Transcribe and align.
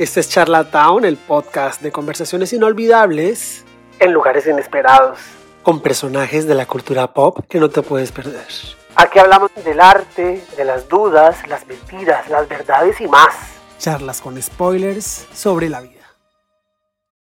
Este 0.00 0.20
es 0.20 0.30
Charlatown, 0.30 1.04
el 1.04 1.18
podcast 1.18 1.82
de 1.82 1.92
conversaciones 1.92 2.54
inolvidables 2.54 3.66
en 3.98 4.14
lugares 4.14 4.46
inesperados, 4.46 5.18
con 5.62 5.82
personajes 5.82 6.46
de 6.46 6.54
la 6.54 6.64
cultura 6.64 7.12
pop 7.12 7.40
que 7.46 7.60
no 7.60 7.68
te 7.68 7.82
puedes 7.82 8.10
perder. 8.10 8.46
Aquí 8.94 9.18
hablamos 9.18 9.50
del 9.62 9.78
arte, 9.78 10.42
de 10.56 10.64
las 10.64 10.88
dudas, 10.88 11.46
las 11.48 11.66
mentiras, 11.66 12.30
las 12.30 12.48
verdades 12.48 12.98
y 13.02 13.08
más. 13.08 13.34
Charlas 13.76 14.22
con 14.22 14.40
spoilers 14.40 15.26
sobre 15.34 15.68
la 15.68 15.82
vida. 15.82 16.16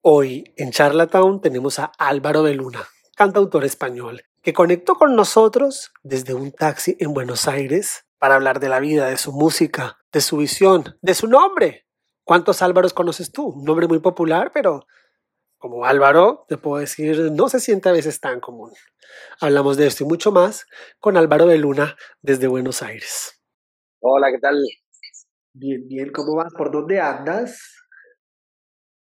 Hoy 0.01 0.53
en 0.57 0.71
Charlatown 0.71 1.39
tenemos 1.39 1.79
a 1.79 1.93
Álvaro 1.97 2.43
de 2.43 2.55
Luna, 2.55 2.85
cantautor 3.15 3.63
español, 3.63 4.21
que 4.43 4.51
conectó 4.51 4.95
con 4.95 5.15
nosotros 5.15 5.93
desde 6.03 6.33
un 6.33 6.51
taxi 6.51 6.97
en 6.99 7.13
Buenos 7.13 7.47
Aires 7.47 8.03
para 8.19 8.35
hablar 8.35 8.59
de 8.59 8.67
la 8.67 8.81
vida, 8.81 9.07
de 9.07 9.15
su 9.15 9.31
música, 9.31 9.95
de 10.11 10.19
su 10.19 10.35
visión, 10.35 10.97
de 11.01 11.13
su 11.13 11.27
nombre, 11.27 11.84
¿Cuántos 12.25 12.63
Álvaros 12.63 12.91
conoces 12.91 13.31
tú? 13.31 13.49
Un 13.49 13.65
nombre 13.65 13.87
muy 13.87 13.99
popular, 13.99 14.51
pero 14.51 14.87
como 15.59 15.85
Álvaro, 15.85 16.45
te 16.47 16.57
puedo 16.57 16.81
decir, 16.81 17.31
no 17.31 17.49
se 17.49 17.59
siente 17.59 17.87
a 17.87 17.91
veces 17.91 18.19
tan 18.19 18.39
común. 18.39 18.71
Hablamos 19.39 19.77
de 19.77 19.85
esto 19.85 20.03
y 20.03 20.07
mucho 20.07 20.31
más 20.31 20.65
con 20.99 21.17
Álvaro 21.17 21.45
de 21.45 21.59
Luna 21.59 21.95
desde 22.23 22.47
Buenos 22.47 22.81
Aires. 22.81 23.39
Hola, 23.99 24.31
¿qué 24.31 24.39
tal? 24.39 24.57
Bien, 25.53 25.87
bien, 25.87 26.11
¿cómo 26.11 26.35
vas? 26.35 26.51
¿Por 26.57 26.71
dónde 26.71 26.99
andas? 26.99 27.59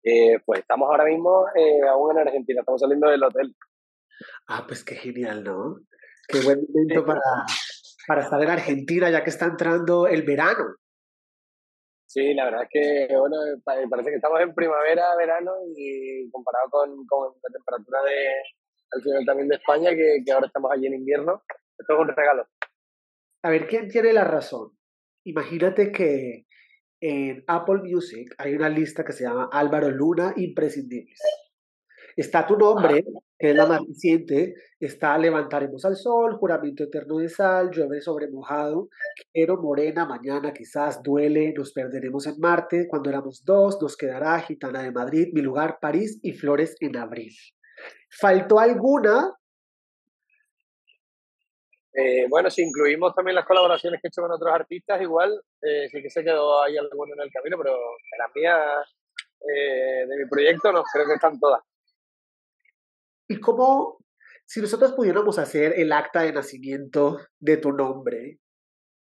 Eh, 0.03 0.37
pues 0.45 0.59
estamos 0.59 0.87
ahora 0.91 1.05
mismo 1.05 1.45
eh, 1.55 1.81
aún 1.89 2.11
en 2.11 2.27
Argentina, 2.27 2.59
estamos 2.59 2.79
saliendo 2.79 3.09
del 3.09 3.23
hotel. 3.23 3.55
Ah, 4.47 4.65
pues 4.67 4.83
qué 4.83 4.93
genial, 4.93 5.43
¿no? 5.43 5.79
Qué 6.27 6.41
buen 6.41 6.59
momento 6.61 7.03
para, 7.05 7.21
para 8.07 8.21
estar 8.21 8.41
en 8.43 8.49
Argentina 8.49 9.09
ya 9.09 9.23
que 9.23 9.31
está 9.31 9.45
entrando 9.45 10.05
el 10.05 10.21
verano. 10.21 10.75
Sí, 12.09 12.33
la 12.33 12.45
verdad 12.45 12.63
es 12.63 12.69
que, 12.71 13.15
bueno, 13.15 13.35
parece 13.63 14.09
que 14.09 14.15
estamos 14.15 14.41
en 14.41 14.55
primavera, 14.55 15.15
verano 15.15 15.51
y 15.77 16.27
comparado 16.31 16.67
con, 16.71 16.89
la 16.89 17.53
temperatura 17.53 18.01
de, 18.01 18.27
al 18.93 19.03
final 19.03 19.25
también 19.27 19.47
de 19.47 19.55
España, 19.57 19.91
que, 19.91 20.23
que 20.25 20.31
ahora 20.31 20.47
estamos 20.47 20.71
allí 20.71 20.87
en 20.87 20.95
invierno, 20.95 21.43
esto 21.77 21.93
es 21.93 21.99
un 21.99 22.07
regalo. 22.07 22.47
A 23.43 23.51
ver, 23.51 23.67
¿quién 23.67 23.89
tiene 23.89 24.11
la 24.11 24.23
razón? 24.23 24.71
Imagínate 25.23 25.91
que 25.91 26.47
en 26.99 27.43
Apple 27.45 27.81
Music 27.83 28.33
hay 28.39 28.55
una 28.55 28.69
lista 28.69 29.05
que 29.05 29.13
se 29.13 29.25
llama 29.25 29.47
Álvaro 29.51 29.91
Luna 29.91 30.33
Imprescindibles. 30.35 31.19
Está 32.17 32.47
tu 32.47 32.57
nombre, 32.57 33.05
que 33.39 33.51
es 33.51 33.55
la 33.55 33.65
más 33.65 33.79
reciente, 33.87 34.53
está 34.81 35.17
Levantaremos 35.17 35.85
al 35.85 35.95
Sol, 35.95 36.35
Juramento 36.35 36.83
Eterno 36.83 37.19
de 37.19 37.29
Sal, 37.29 37.71
Llueve 37.71 38.01
sobre 38.01 38.29
mojado, 38.29 38.89
Quiero 39.31 39.61
Morena, 39.61 40.05
Mañana 40.05 40.51
quizás, 40.51 41.01
Duele, 41.01 41.53
Nos 41.55 41.71
perderemos 41.71 42.27
en 42.27 42.37
Marte, 42.37 42.85
Cuando 42.89 43.09
éramos 43.09 43.45
dos, 43.45 43.81
Nos 43.81 43.95
quedará, 43.95 44.41
Gitana 44.41 44.83
de 44.83 44.91
Madrid, 44.91 45.29
Mi 45.31 45.41
lugar, 45.41 45.79
París 45.79 46.19
y 46.21 46.33
Flores 46.33 46.75
en 46.81 46.97
Abril. 46.97 47.31
¿Faltó 48.09 48.59
alguna? 48.59 49.33
Eh, 51.93 52.25
bueno, 52.29 52.49
si 52.49 52.61
incluimos 52.61 53.15
también 53.15 53.35
las 53.35 53.45
colaboraciones 53.45 54.01
que 54.01 54.07
he 54.07 54.09
hecho 54.09 54.21
con 54.21 54.31
otros 54.31 54.53
artistas, 54.53 55.01
igual 55.01 55.41
eh, 55.61 55.87
sí 55.89 56.01
que 56.01 56.09
se 56.09 56.23
quedó 56.23 56.61
ahí 56.61 56.77
alguno 56.77 57.13
en 57.13 57.21
el 57.21 57.31
camino, 57.31 57.57
pero 57.57 57.71
de 57.71 58.17
las 58.17 58.35
mías, 58.35 58.95
eh, 59.49 60.05
de 60.07 60.17
mi 60.17 60.29
proyecto, 60.29 60.73
no, 60.73 60.83
creo 60.83 61.07
que 61.07 61.13
están 61.13 61.39
todas. 61.39 61.61
¿Y 63.31 63.39
cómo, 63.39 63.99
si 64.47 64.59
nosotros 64.59 64.93
pudiéramos 64.93 65.37
hacer 65.37 65.73
el 65.77 65.91
acta 65.91 66.23
de 66.23 66.33
nacimiento 66.33 67.19
de 67.39 67.57
tu 67.57 67.71
nombre, 67.71 68.39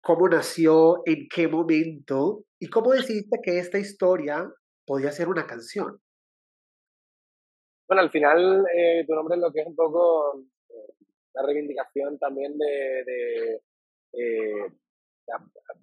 cómo 0.04 0.28
nació, 0.28 1.04
en 1.06 1.28
qué 1.34 1.48
momento 1.48 2.44
y 2.60 2.68
cómo 2.68 2.92
decidiste 2.92 3.40
que 3.42 3.60
esta 3.60 3.80
historia 3.80 4.46
podía 4.86 5.14
ser 5.14 5.30
una 5.30 5.48
canción? 5.48 6.02
Bueno, 7.88 8.02
al 8.02 8.12
final 8.12 8.66
eh, 8.76 9.06
tu 9.08 9.16
nombre 9.16 9.36
es 9.36 9.42
lo 9.42 9.54
que 9.54 9.62
es 9.62 9.68
un 9.68 9.76
poco 9.76 10.42
eh, 10.68 10.94
la 11.34 11.44
reivindicación 11.44 12.20
también 12.20 12.58
de, 12.58 13.04
de 13.06 13.62
eh, 14.12 14.68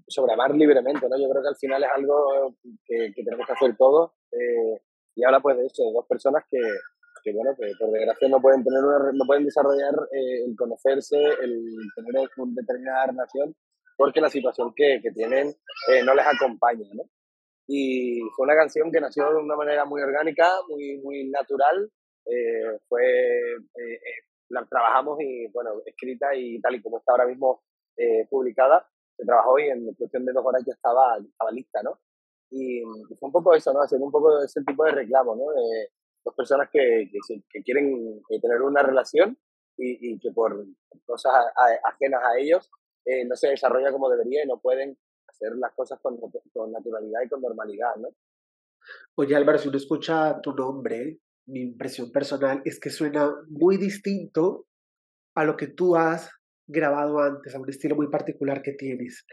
sobre 0.09 0.35
amar 0.35 0.55
libremente, 0.55 1.09
¿no? 1.09 1.19
Yo 1.19 1.31
creo 1.31 1.43
que 1.43 1.49
al 1.49 1.57
final 1.57 1.83
es 1.83 1.91
algo 1.91 2.55
que, 2.85 3.13
que 3.15 3.25
tenemos 3.25 3.47
que 3.47 3.53
hacer 3.53 3.77
todos 3.79 4.13
y 5.15 5.25
habla 5.25 5.41
pues 5.41 5.57
de 5.57 5.65
eso, 5.65 5.85
de 5.85 5.93
dos 5.95 6.07
personas 6.07 6.45
que, 6.51 6.59
que 7.27 7.33
bueno, 7.33 7.57
que 7.57 7.73
por 7.77 7.91
desgracia 7.91 8.29
no 8.29 8.41
pueden 8.41 8.63
tener 8.63 8.81
no 8.81 9.25
pueden 9.27 9.45
desarrollar 9.45 9.95
eh, 10.13 10.45
el 10.47 10.55
conocerse, 10.57 11.17
el 11.17 11.75
tener 11.97 12.29
una 12.37 12.53
determinada 12.55 13.07
relación, 13.07 13.53
porque 13.97 14.21
la 14.21 14.31
situación 14.31 14.73
que, 14.77 15.01
que 15.03 15.11
tienen 15.11 15.49
eh, 15.91 16.05
no 16.05 16.15
les 16.15 16.25
acompaña, 16.25 16.87
¿no? 16.95 17.03
Y 17.67 18.21
fue 18.37 18.45
una 18.45 18.55
canción 18.55 18.93
que 18.93 19.01
nació 19.01 19.29
de 19.29 19.43
una 19.43 19.57
manera 19.57 19.85
muy 19.85 20.01
orgánica, 20.01 20.49
muy, 20.69 20.99
muy 20.99 21.29
natural, 21.29 21.91
eh, 22.27 22.79
fue, 22.89 23.03
la 24.51 24.65
trabajamos 24.67 25.19
y, 25.21 25.49
bueno, 25.49 25.83
escrita 25.85 26.29
y 26.37 26.61
tal 26.61 26.77
y 26.77 26.83
como 26.83 26.99
está 26.99 27.13
ahora 27.13 27.27
mismo 27.27 27.63
publicada, 28.31 28.87
se 29.17 29.25
trabajó 29.25 29.59
y 29.59 29.69
en 29.69 29.93
cuestión 29.95 30.25
de 30.25 30.33
dos 30.33 30.45
horas 30.45 30.63
ya 30.65 30.75
estaba, 30.75 31.17
estaba 31.19 31.51
lista, 31.51 31.83
¿no? 31.83 31.99
Y, 32.51 32.83
fue 33.19 33.27
un 33.27 33.33
poco 33.33 33.53
eso, 33.55 33.73
¿no? 33.73 33.83
Hacer 33.83 33.99
un 34.01 34.13
poco 34.13 34.41
ese 34.45 34.63
tipo 34.63 34.85
de 34.85 34.93
reclamo, 34.93 35.35
¿no? 35.35 35.47
Dos 36.27 36.35
personas 36.35 36.69
que, 36.73 37.09
que, 37.51 37.63
quieren 37.63 38.21
eh, 38.29 38.41
tener 38.41 38.61
una 38.61 38.83
relación 38.83 39.39
y, 39.79 40.13
y, 40.13 40.19
que 40.19 40.33
por 40.33 40.67
cosas 41.07 41.33
ajenas 41.85 42.23
a 42.25 42.39
ellos 42.39 42.71
eh, 43.05 43.25
no 43.25 43.37
se 43.37 43.49
desarrolla 43.49 43.93
como 43.93 44.11
debería 44.11 44.43
y 44.45 44.49
no 44.49 44.59
pueden 44.59 44.99
hacer 45.29 45.57
las 45.57 45.73
cosas 45.75 46.01
con, 46.03 46.19
con 46.19 46.73
naturalidad 46.73 47.21
y 47.25 47.29
con 47.29 47.41
normalidad, 47.41 47.95
¿no? 47.97 48.09
Oye 49.17 49.37
Álvaro, 49.37 49.59
si 49.59 49.69
uno 49.69 49.77
escucha 49.77 50.41
tu 50.41 50.53
nombre, 50.53 51.19
mi 51.47 51.61
impresión 51.61 52.11
personal 52.11 52.63
es 52.65 52.81
que 52.81 52.91
suena 52.91 53.33
muy 53.49 53.77
distinto 53.77 54.67
a 55.37 55.45
lo 55.45 55.57
que 55.57 55.69
tú 55.69 55.97
has 55.97 56.31
grabado 56.67 57.21
antes, 57.21 57.55
a 57.55 57.61
un 57.61 57.69
estilo 57.69 57.95
muy 57.95 58.09
particular 58.09 58.63
que 58.63 58.73
tienes. 58.73 59.25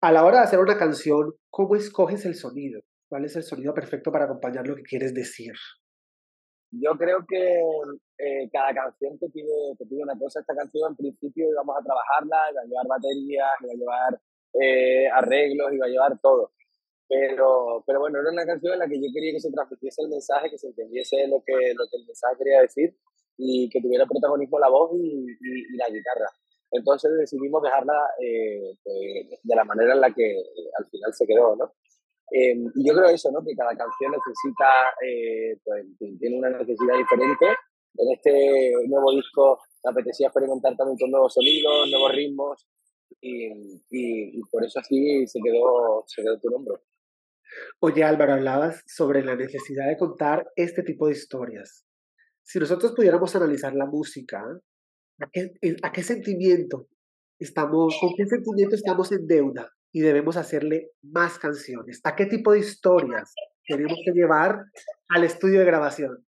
A 0.00 0.12
la 0.12 0.24
hora 0.24 0.38
de 0.38 0.44
hacer 0.44 0.60
una 0.60 0.78
canción, 0.78 1.34
¿cómo 1.50 1.74
escoges 1.74 2.24
el 2.24 2.34
sonido? 2.34 2.80
¿Cuál 3.08 3.24
es 3.24 3.34
el 3.34 3.42
sonido 3.42 3.74
perfecto 3.74 4.12
para 4.12 4.26
acompañar 4.26 4.66
lo 4.68 4.76
que 4.76 4.82
quieres 4.82 5.12
decir? 5.12 5.52
Yo 6.72 6.96
creo 6.96 7.26
que 7.26 7.60
eh, 8.18 8.48
cada 8.52 8.72
canción 8.72 9.18
te 9.18 9.28
pide, 9.28 9.74
te 9.76 9.86
pide 9.86 10.02
una 10.02 10.18
cosa. 10.18 10.40
Esta 10.40 10.54
canción, 10.54 10.92
en 10.92 10.96
principio, 10.96 11.50
íbamos 11.50 11.76
a 11.76 11.82
trabajarla, 11.82 12.36
iba 12.52 12.60
a 12.60 12.64
llevar 12.64 12.86
baterías, 12.86 13.50
iba 13.60 13.72
a 13.72 13.76
llevar 13.76 14.20
eh, 14.54 15.08
arreglos, 15.08 15.72
iba 15.72 15.86
a 15.86 15.88
llevar 15.88 16.20
todo. 16.20 16.52
Pero, 17.08 17.82
pero 17.84 17.98
bueno, 17.98 18.20
era 18.20 18.30
una 18.30 18.46
canción 18.46 18.74
en 18.74 18.78
la 18.78 18.86
que 18.86 19.00
yo 19.00 19.08
quería 19.12 19.32
que 19.32 19.40
se 19.40 19.50
transmitiese 19.50 20.02
el 20.02 20.10
mensaje, 20.10 20.48
que 20.48 20.58
se 20.58 20.68
entendiese 20.68 21.26
lo 21.26 21.42
que, 21.44 21.74
lo 21.74 21.84
que 21.90 21.96
el 21.96 22.06
mensaje 22.06 22.36
quería 22.38 22.60
decir 22.60 22.96
y 23.36 23.68
que 23.68 23.80
tuviera 23.80 24.06
protagonismo 24.06 24.60
la 24.60 24.68
voz 24.68 24.92
y, 24.94 25.26
la 25.76 25.88
guitarra. 25.88 26.30
Entonces 26.70 27.10
decidimos 27.18 27.62
dejarla 27.62 27.98
eh, 28.22 28.76
pues, 28.84 29.40
de 29.42 29.56
la 29.56 29.64
manera 29.64 29.94
en 29.94 30.00
la 30.00 30.14
que 30.14 30.36
al 30.78 30.86
final 30.86 31.12
se 31.12 31.26
quedó, 31.26 31.56
¿no? 31.56 31.72
Eh, 32.30 32.54
y 32.74 32.88
yo 32.88 32.94
creo 32.94 33.10
eso, 33.10 33.30
¿no? 33.32 33.40
Que 33.44 33.54
cada 33.56 33.76
canción 33.76 34.12
necesita, 34.12 34.94
eh, 35.04 35.58
pues, 35.64 36.18
tiene 36.18 36.38
una 36.38 36.50
necesidad 36.50 36.96
diferente. 36.96 37.46
En 37.96 38.12
este 38.14 38.72
nuevo 38.86 39.12
disco 39.12 39.58
me 39.84 39.90
apetecía 39.90 40.28
experimentar 40.28 40.76
también 40.76 40.96
con 40.98 41.10
nuevos 41.10 41.34
sonidos, 41.34 41.90
nuevos 41.90 42.12
ritmos 42.12 42.68
y, 43.20 43.48
y, 43.90 44.40
por 44.50 44.64
eso 44.64 44.78
así 44.78 45.26
se 45.26 45.40
quedó, 45.42 46.04
se 46.06 46.22
quedó 46.22 46.38
tu 46.38 46.48
nombre. 46.50 46.74
Oye 47.80 48.04
Álvaro, 48.04 48.34
hablabas 48.34 48.84
sobre 48.86 49.24
la 49.24 49.34
necesidad 49.34 49.88
de 49.88 49.96
contar 49.96 50.46
este 50.54 50.84
tipo 50.84 51.08
de 51.08 51.14
historias. 51.14 51.84
Si 52.44 52.60
nosotros 52.60 52.92
pudiéramos 52.92 53.34
analizar 53.34 53.74
la 53.74 53.86
música, 53.86 54.40
¿a 55.20 55.30
qué, 55.32 55.50
a 55.82 55.90
qué 55.90 56.02
sentimiento 56.04 56.86
estamos, 57.40 57.98
con 58.00 58.10
qué 58.16 58.24
sentimiento 58.26 58.76
estamos 58.76 59.10
en 59.10 59.26
deuda? 59.26 59.72
Y 59.92 60.00
debemos 60.00 60.36
hacerle 60.36 60.92
más 61.02 61.38
canciones? 61.38 62.00
¿A 62.04 62.14
qué 62.16 62.26
tipo 62.26 62.52
de 62.52 62.60
historias 62.60 63.34
tenemos 63.66 63.98
que 64.04 64.12
llevar 64.12 64.64
al 65.08 65.24
estudio 65.24 65.60
de 65.60 65.66
grabación? 65.66 66.26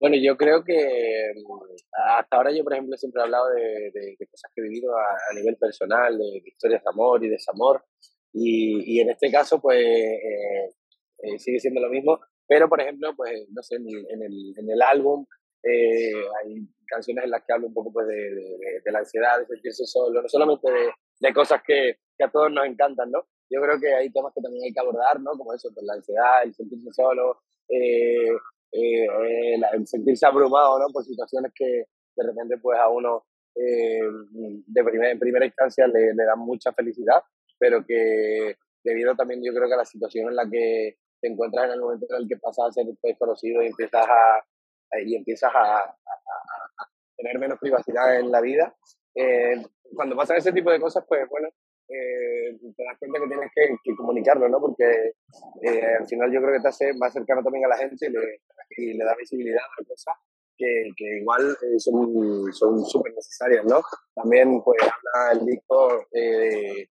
Bueno, 0.00 0.16
yo 0.20 0.36
creo 0.36 0.64
que 0.64 1.32
mm, 1.36 2.18
hasta 2.18 2.36
ahora 2.36 2.50
yo, 2.50 2.64
por 2.64 2.72
ejemplo, 2.72 2.96
siempre 2.96 3.20
he 3.20 3.24
hablado 3.24 3.48
de, 3.50 4.16
cosas 4.30 4.50
que 4.54 4.60
he 4.60 4.68
vivido 4.68 4.96
a, 4.96 5.34
nivel 5.34 5.56
personal, 5.56 6.18
de, 6.18 6.42
historias 6.44 6.82
de 6.82 6.90
amor 6.90 7.24
y 7.24 7.28
desamor. 7.28 7.84
Y, 8.32 8.96
y 8.96 9.00
en 9.00 9.10
este 9.10 9.30
caso, 9.30 9.60
pues, 9.60 9.78
eh, 9.78 10.74
eh, 11.22 11.38
sigue 11.38 11.60
siendo 11.60 11.80
lo 11.80 11.88
mismo. 11.88 12.18
Pero, 12.48 12.68
por 12.68 12.80
ejemplo, 12.80 13.14
pues, 13.16 13.46
no 13.50 13.62
sé, 13.62 13.76
en 13.76 14.22
el, 14.22 14.54
en 14.58 14.70
el 14.70 14.82
álbum 14.82 15.24
eh, 15.62 16.12
hay 16.42 16.66
canciones 16.86 17.24
en 17.24 17.30
las 17.30 17.44
que 17.44 17.52
hablo 17.52 17.68
un 17.68 17.74
poco 17.74 17.92
pues, 17.92 18.06
de, 18.08 18.34
de, 18.84 18.92
la 18.92 18.98
ansiedad, 18.98 19.38
de 19.38 19.46
sentirse 19.46 19.86
solo, 19.86 20.20
no 20.20 20.28
solamente 20.28 20.70
de, 20.70 20.90
de 21.22 21.32
cosas 21.32 21.62
que, 21.66 21.96
que, 22.18 22.24
a 22.24 22.30
todos 22.30 22.50
nos 22.50 22.66
encantan, 22.66 23.10
¿no? 23.10 23.24
Yo 23.50 23.60
creo 23.60 23.78
que 23.78 23.94
hay 23.94 24.10
temas 24.10 24.32
que 24.34 24.40
también 24.40 24.64
hay 24.64 24.72
que 24.72 24.80
abordar, 24.80 25.20
¿no? 25.20 25.32
Como 25.32 25.54
eso, 25.54 25.70
pues, 25.74 25.86
la 25.86 25.94
ansiedad, 25.94 26.42
el 26.44 26.54
sentirse 26.54 26.92
solo, 26.92 27.42
eh, 27.68 28.32
eh, 28.72 29.54
el 29.72 29.86
sentirse 29.86 30.26
abrumado, 30.26 30.78
¿no? 30.78 30.86
Por 30.92 31.04
situaciones 31.04 31.52
que 31.54 31.86
de 32.14 32.26
repente 32.26 32.58
pues 32.58 32.78
a 32.78 32.88
uno 32.88 33.24
de 33.54 34.84
primer, 34.84 35.10
en 35.10 35.18
primera 35.18 35.44
instancia 35.44 35.86
le, 35.86 36.14
le 36.14 36.24
dan 36.24 36.38
mucha 36.38 36.72
felicidad, 36.72 37.22
pero 37.58 37.84
que 37.86 38.56
debido 38.82 39.14
también 39.14 39.42
yo 39.44 39.52
creo 39.52 39.68
que 39.68 39.74
a 39.74 39.78
la 39.78 39.84
situación 39.84 40.28
en 40.28 40.36
la 40.36 40.48
que 40.50 40.96
te 41.20 41.28
encuentras 41.28 41.66
en 41.66 41.72
el 41.72 41.80
momento 41.80 42.06
en 42.10 42.22
el 42.22 42.28
que 42.28 42.36
pasas 42.36 42.68
a 42.68 42.72
ser 42.72 42.86
desconocido 43.02 43.62
y 43.62 43.68
empiezas 43.68 44.06
a, 44.06 44.44
y 45.04 45.14
empiezas 45.14 45.52
a, 45.54 45.96
tener 47.16 47.38
menos 47.38 47.58
privacidad 47.60 48.18
en 48.18 48.32
la 48.32 48.40
vida. 48.40 48.74
Eh, 49.14 49.62
cuando 49.94 50.16
pasan 50.16 50.38
ese 50.38 50.52
tipo 50.52 50.70
de 50.70 50.80
cosas, 50.80 51.04
pues 51.06 51.28
bueno, 51.28 51.48
eh, 51.88 52.56
te 52.76 52.84
das 52.84 52.98
cuenta 52.98 53.20
que 53.20 53.28
tienes 53.28 53.50
que, 53.54 53.96
comunicarlo, 53.96 54.48
¿no? 54.48 54.60
Porque 54.60 55.12
eh, 55.62 55.96
al 56.00 56.06
final 56.06 56.32
yo 56.32 56.40
creo 56.40 56.54
que 56.54 56.60
te 56.60 56.68
hace 56.68 56.94
más 56.94 57.12
cercano 57.12 57.42
también 57.42 57.66
a 57.66 57.68
la 57.68 57.78
gente 57.78 58.06
y 58.06 58.10
le, 58.10 58.40
y 58.76 58.94
le 58.94 59.04
da 59.04 59.14
visibilidad 59.16 59.62
a 59.62 59.84
cosas 59.84 60.14
que, 60.56 60.90
que 60.96 61.18
igual 61.18 61.56
son 61.78 62.84
súper 62.86 63.12
necesarias, 63.14 63.64
¿no? 63.66 63.82
También 64.14 64.62
pues 64.62 64.80
habla 64.82 65.40
el 65.40 65.46
disco 65.46 66.06
de 66.12 66.88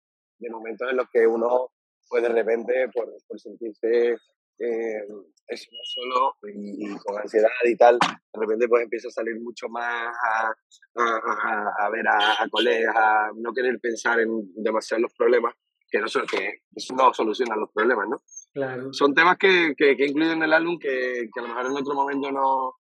momentos 0.49 0.89
en 0.89 0.97
los 0.97 1.09
que 1.09 1.25
uno 1.25 1.69
pues 2.11 2.23
de 2.23 2.29
repente 2.29 2.89
por, 2.93 3.09
por 3.25 3.39
sentirse 3.39 4.17
eh, 4.59 5.01
eso 5.47 5.69
no 5.71 5.79
solo 5.83 6.35
y, 6.43 6.97
con 6.97 7.17
ansiedad 7.17 7.49
y 7.65 7.75
tal, 7.75 7.97
de 7.99 8.39
repente 8.39 8.67
pues 8.67 8.83
empieza 8.83 9.07
a 9.09 9.11
salir 9.11 9.39
mucho 9.39 9.67
más 9.69 10.15
a, 10.15 10.53
a, 10.95 11.85
a, 11.85 11.89
ver 11.89 12.07
a, 12.07 12.47
colegas, 12.49 12.95
a 12.95 13.31
no 13.35 13.51
querer 13.53 13.79
pensar 13.79 14.19
en 14.19 14.29
demasiados 14.55 15.03
los 15.03 15.13
problemas, 15.13 15.53
que 15.89 15.99
no, 15.99 16.05
que 16.05 16.61
eso 16.75 16.95
no 16.95 17.13
soluciona 17.13 17.55
los 17.55 17.71
problemas, 17.73 18.07
¿no? 18.09 18.21
Claro. 18.53 18.93
Son 18.93 19.13
temas 19.13 19.37
que, 19.37 19.73
que, 19.77 19.95
que 19.95 20.03
he 20.03 20.07
incluido 20.07 20.33
en 20.33 20.43
el 20.43 20.53
álbum 20.53 20.77
que, 20.79 21.27
que, 21.33 21.39
a 21.39 21.43
lo 21.43 21.49
mejor 21.49 21.65
en 21.65 21.77
otro 21.77 21.93
momento 21.93 22.31
no, 22.31 22.75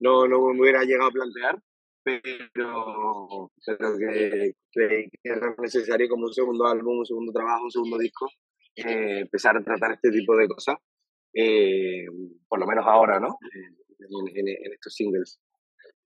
no, 0.00 0.28
no 0.28 0.52
me 0.52 0.60
hubiera 0.60 0.84
llegado 0.84 1.08
a 1.08 1.12
plantear, 1.12 1.58
pero, 2.04 3.50
pero 3.64 3.98
que 3.98 4.54
que 4.74 5.08
era 5.22 5.54
necesario 5.58 6.08
como 6.08 6.26
un 6.26 6.32
segundo 6.32 6.66
álbum, 6.66 6.98
un 6.98 7.06
segundo 7.06 7.32
trabajo, 7.32 7.64
un 7.64 7.70
segundo 7.70 7.98
disco, 7.98 8.28
eh, 8.76 9.20
empezar 9.20 9.56
a 9.56 9.62
tratar 9.62 9.92
este 9.92 10.10
tipo 10.10 10.36
de 10.36 10.48
cosas, 10.48 10.76
eh, 11.34 12.06
por 12.48 12.60
lo 12.60 12.66
menos 12.66 12.84
ahora, 12.86 13.18
¿no? 13.20 13.36
En, 13.98 14.72
estos 14.72 14.94
singles. 14.94 15.40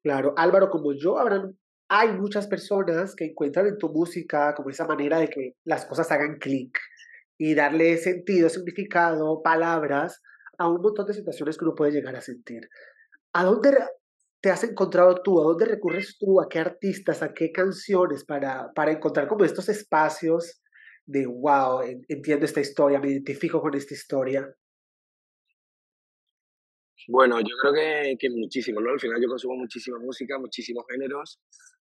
Claro, 0.02 0.32
Álvaro, 0.36 0.70
como 0.70 0.92
yo, 0.92 1.18
habrán, 1.18 1.58
hay 1.88 2.12
muchas 2.12 2.46
personas 2.46 3.14
que 3.14 3.26
encuentran 3.26 3.66
en 3.66 3.78
tu 3.78 3.88
música 3.88 4.54
como 4.54 4.70
esa 4.70 4.86
manera 4.86 5.18
de 5.18 5.28
que 5.28 5.54
las 5.64 5.86
cosas 5.86 6.10
hagan 6.12 6.38
clic 6.38 6.78
y 7.36 7.54
darle 7.54 7.96
sentido, 7.96 8.48
significado, 8.48 9.42
palabras 9.42 10.22
a 10.58 10.68
un 10.68 10.80
montón 10.80 11.06
de 11.06 11.14
situaciones 11.14 11.56
que 11.56 11.64
uno 11.64 11.74
puede 11.74 11.92
llegar 11.92 12.16
a 12.16 12.20
sentir. 12.20 12.68
¿A 13.32 13.44
dónde 13.44 13.76
te 14.40 14.50
has 14.50 14.64
encontrado 14.64 15.22
tú? 15.22 15.40
¿A 15.40 15.44
dónde 15.44 15.64
recurres 15.64 16.16
tú? 16.18 16.40
¿A 16.40 16.48
qué 16.48 16.58
artistas? 16.58 17.22
¿A 17.22 17.32
qué 17.32 17.52
canciones 17.52 18.24
para, 18.24 18.72
para 18.74 18.92
encontrar 18.92 19.28
como 19.28 19.44
estos 19.44 19.68
espacios 19.68 20.62
de, 21.06 21.26
wow, 21.26 21.82
entiendo 22.08 22.44
esta 22.44 22.60
historia, 22.60 23.00
me 23.00 23.10
identifico 23.10 23.60
con 23.60 23.74
esta 23.74 23.94
historia? 23.94 24.48
Bueno, 27.08 27.40
yo 27.40 27.56
creo 27.62 27.72
que, 27.72 28.16
que 28.18 28.28
muchísimo, 28.28 28.82
¿no? 28.82 28.90
Al 28.90 29.00
final 29.00 29.18
yo 29.22 29.28
consumo 29.28 29.56
muchísima 29.56 29.98
música, 29.98 30.38
muchísimos 30.38 30.84
géneros 30.90 31.40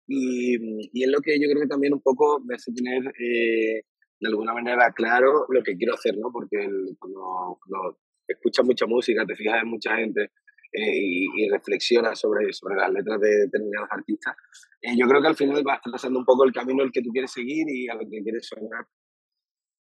y, 0.05 0.57
y 0.91 1.03
es 1.03 1.09
lo 1.09 1.21
que 1.21 1.39
yo 1.39 1.47
creo 1.47 1.61
que 1.61 1.67
también 1.67 1.93
un 1.93 2.01
poco 2.01 2.41
me 2.45 2.55
hace 2.55 2.73
tener 2.73 3.07
eh, 3.17 3.85
de 4.19 4.27
alguna 4.27 4.53
manera 4.53 4.91
claro 4.93 5.45
lo 5.47 5.63
que 5.63 5.77
quiero 5.77 5.93
hacer, 5.93 6.17
¿no? 6.17 6.29
Porque 6.29 6.57
cuando, 6.99 7.57
cuando, 7.65 7.99
escuchas 8.27 8.65
mucha 8.65 8.85
música, 8.85 9.25
te 9.25 9.35
fijas 9.35 9.63
en 9.63 9.69
mucha 9.69 9.95
gente 9.95 10.31
eh, 10.73 10.97
y, 10.97 11.25
y, 11.37 11.49
reflexionas 11.49 12.19
sobre, 12.19 12.51
sobre 12.51 12.75
las 12.75 12.91
letras 12.91 13.19
de 13.21 13.29
determinados 13.45 13.89
artistas, 13.91 14.35
eh, 14.81 14.93
yo 14.97 15.07
creo 15.07 15.21
que 15.21 15.27
al 15.29 15.35
final 15.35 15.63
vas 15.63 15.81
trazando 15.81 16.19
un 16.19 16.25
poco 16.25 16.43
el 16.43 16.51
camino 16.51 16.83
el 16.83 16.91
que 16.91 17.01
tú 17.01 17.11
quieres 17.11 17.31
seguir 17.31 17.65
y 17.69 17.87
a 17.87 17.95
lo 17.95 18.01
que 18.09 18.21
quieres 18.21 18.45
sonar 18.45 18.85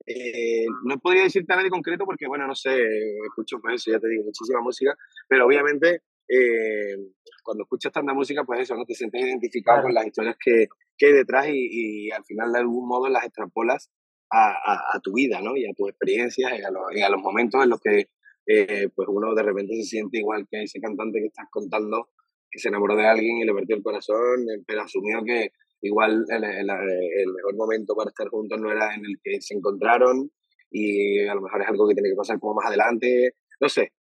eh, 0.06 0.66
no 0.84 0.98
podría 0.98 1.22
decirte 1.22 1.52
nada 1.52 1.62
de 1.62 1.70
concreto 1.70 2.04
porque, 2.04 2.26
bueno, 2.26 2.46
no 2.46 2.54
sé, 2.54 2.76
escucho, 3.24 3.58
pues 3.60 3.76
eso, 3.76 3.92
ya 3.92 3.98
te 3.98 4.08
digo, 4.08 4.24
muchísima 4.24 4.60
música, 4.60 4.94
pero 5.28 5.46
obviamente 5.46 6.02
eh, 6.28 6.96
cuando 7.42 7.64
escuchas 7.64 7.92
tanta 7.92 8.14
música, 8.14 8.44
pues 8.44 8.60
eso, 8.60 8.74
¿no? 8.74 8.84
Te 8.84 8.94
sientes 8.94 9.20
identificado 9.22 9.82
con 9.82 9.94
las 9.94 10.06
historias 10.06 10.36
que, 10.42 10.66
que 10.96 11.06
hay 11.06 11.12
detrás 11.12 11.48
y, 11.48 12.06
y, 12.06 12.10
al 12.10 12.24
final 12.24 12.52
de 12.52 12.60
algún 12.60 12.88
modo 12.88 13.08
las 13.08 13.24
extrapolas 13.24 13.90
a, 14.30 14.96
a, 14.96 15.00
tu 15.00 15.12
vida, 15.12 15.40
¿no? 15.40 15.56
Y 15.56 15.66
a 15.66 15.74
tus 15.74 15.90
experiencias 15.90 16.58
y 16.58 16.62
a, 16.62 16.70
los, 16.70 16.82
y 16.94 17.02
a 17.02 17.08
los 17.08 17.20
momentos 17.20 17.62
en 17.62 17.70
los 17.70 17.80
que 17.80 18.08
eh, 18.46 18.88
pues 18.94 19.08
uno 19.10 19.34
de 19.34 19.42
repente 19.42 19.74
se 19.76 19.84
siente 19.84 20.18
igual 20.18 20.46
que 20.50 20.62
ese 20.62 20.80
cantante 20.80 21.20
que 21.20 21.26
estás 21.26 21.46
contando 21.50 22.10
que 22.50 22.58
se 22.58 22.68
enamoró 22.68 22.94
de 22.94 23.06
alguien 23.06 23.38
y 23.38 23.44
le 23.44 23.54
perdió 23.54 23.76
el 23.76 23.82
corazón, 23.82 24.46
pero 24.66 24.82
asumió 24.82 25.24
que, 25.24 25.50
igual 25.84 26.24
el, 26.28 26.44
el, 26.44 27.32
mejor 27.32 27.56
momento 27.56 27.94
para 27.94 28.08
estar 28.08 28.28
juntos 28.28 28.58
no 28.58 28.72
era 28.72 28.94
en 28.94 29.04
el 29.04 29.18
que 29.22 29.40
se 29.40 29.54
encontraron 29.54 30.30
y 30.70 31.26
a 31.26 31.34
lo 31.34 31.42
mejor 31.42 31.60
es 31.60 31.68
algo 31.68 31.86
que 31.86 31.94
tiene 31.94 32.08
que 32.08 32.16
pasar 32.16 32.40
como 32.40 32.54
más 32.54 32.66
adelante, 32.66 33.34
no 33.60 33.68
sé, 33.68 33.92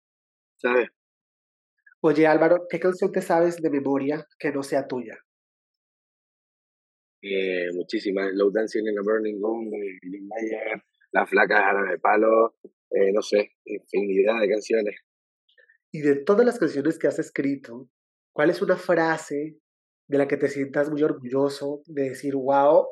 ¿sabes? 0.57 0.89
Oye 2.01 2.27
Álvaro, 2.27 2.67
¿qué 2.71 2.79
canción 2.79 3.11
te 3.11 3.21
sabes 3.21 3.61
de 3.61 3.69
memoria 3.71 4.27
que 4.39 4.53
no 4.53 4.63
sea 4.63 4.87
tuya? 4.87 5.19
Eh, 7.21 7.67
muchísimas, 7.75 8.33
Low 8.33 8.51
Dancing 8.51 8.87
in 8.87 8.99
a 8.99 9.03
Burning 9.03 9.41
Room 9.41 9.71
de 9.71 9.99
Jim 10.03 10.29
Mayer, 10.29 10.83
La 11.13 11.27
Flaca 11.27 11.73
de 11.91 11.99
Palo, 11.99 12.55
eh, 12.91 13.13
no 13.13 13.23
sé, 13.23 13.53
infinidad 13.65 14.41
de 14.41 14.49
canciones. 14.49 14.97
Y 15.93 16.01
de 16.01 16.17
todas 16.17 16.47
las 16.47 16.59
canciones 16.59 16.99
que 16.99 17.09
has 17.09 17.19
escrito, 17.19 17.89
¿cuál 18.33 18.51
es 18.51 18.63
una 18.63 18.77
frase 18.77 19.62
de 20.13 20.19
la 20.19 20.29
que 20.29 20.37
te 20.37 20.49
sientas 20.49 20.91
muy 20.91 21.03
orgulloso 21.03 21.81
de 21.87 22.11
decir, 22.11 22.35
wow, 22.37 22.87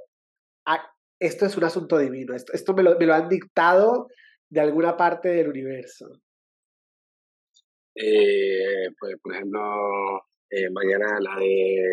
ah, 0.66 0.90
esto 1.20 1.44
es 1.44 1.54
un 1.54 1.64
asunto 1.64 1.98
divino, 1.98 2.34
esto, 2.34 2.54
esto 2.54 2.72
me, 2.72 2.82
lo, 2.82 2.98
me 2.98 3.04
lo 3.04 3.12
han 3.12 3.28
dictado 3.28 4.08
de 4.48 4.60
alguna 4.60 4.96
parte 4.96 5.28
del 5.28 5.48
universo? 5.48 6.22
Eh, 7.94 8.88
pues, 8.98 9.16
por 9.22 9.34
ejemplo, 9.34 9.60
eh, 10.48 10.70
mañana 10.70 11.20
la 11.20 11.36
de, 11.38 11.90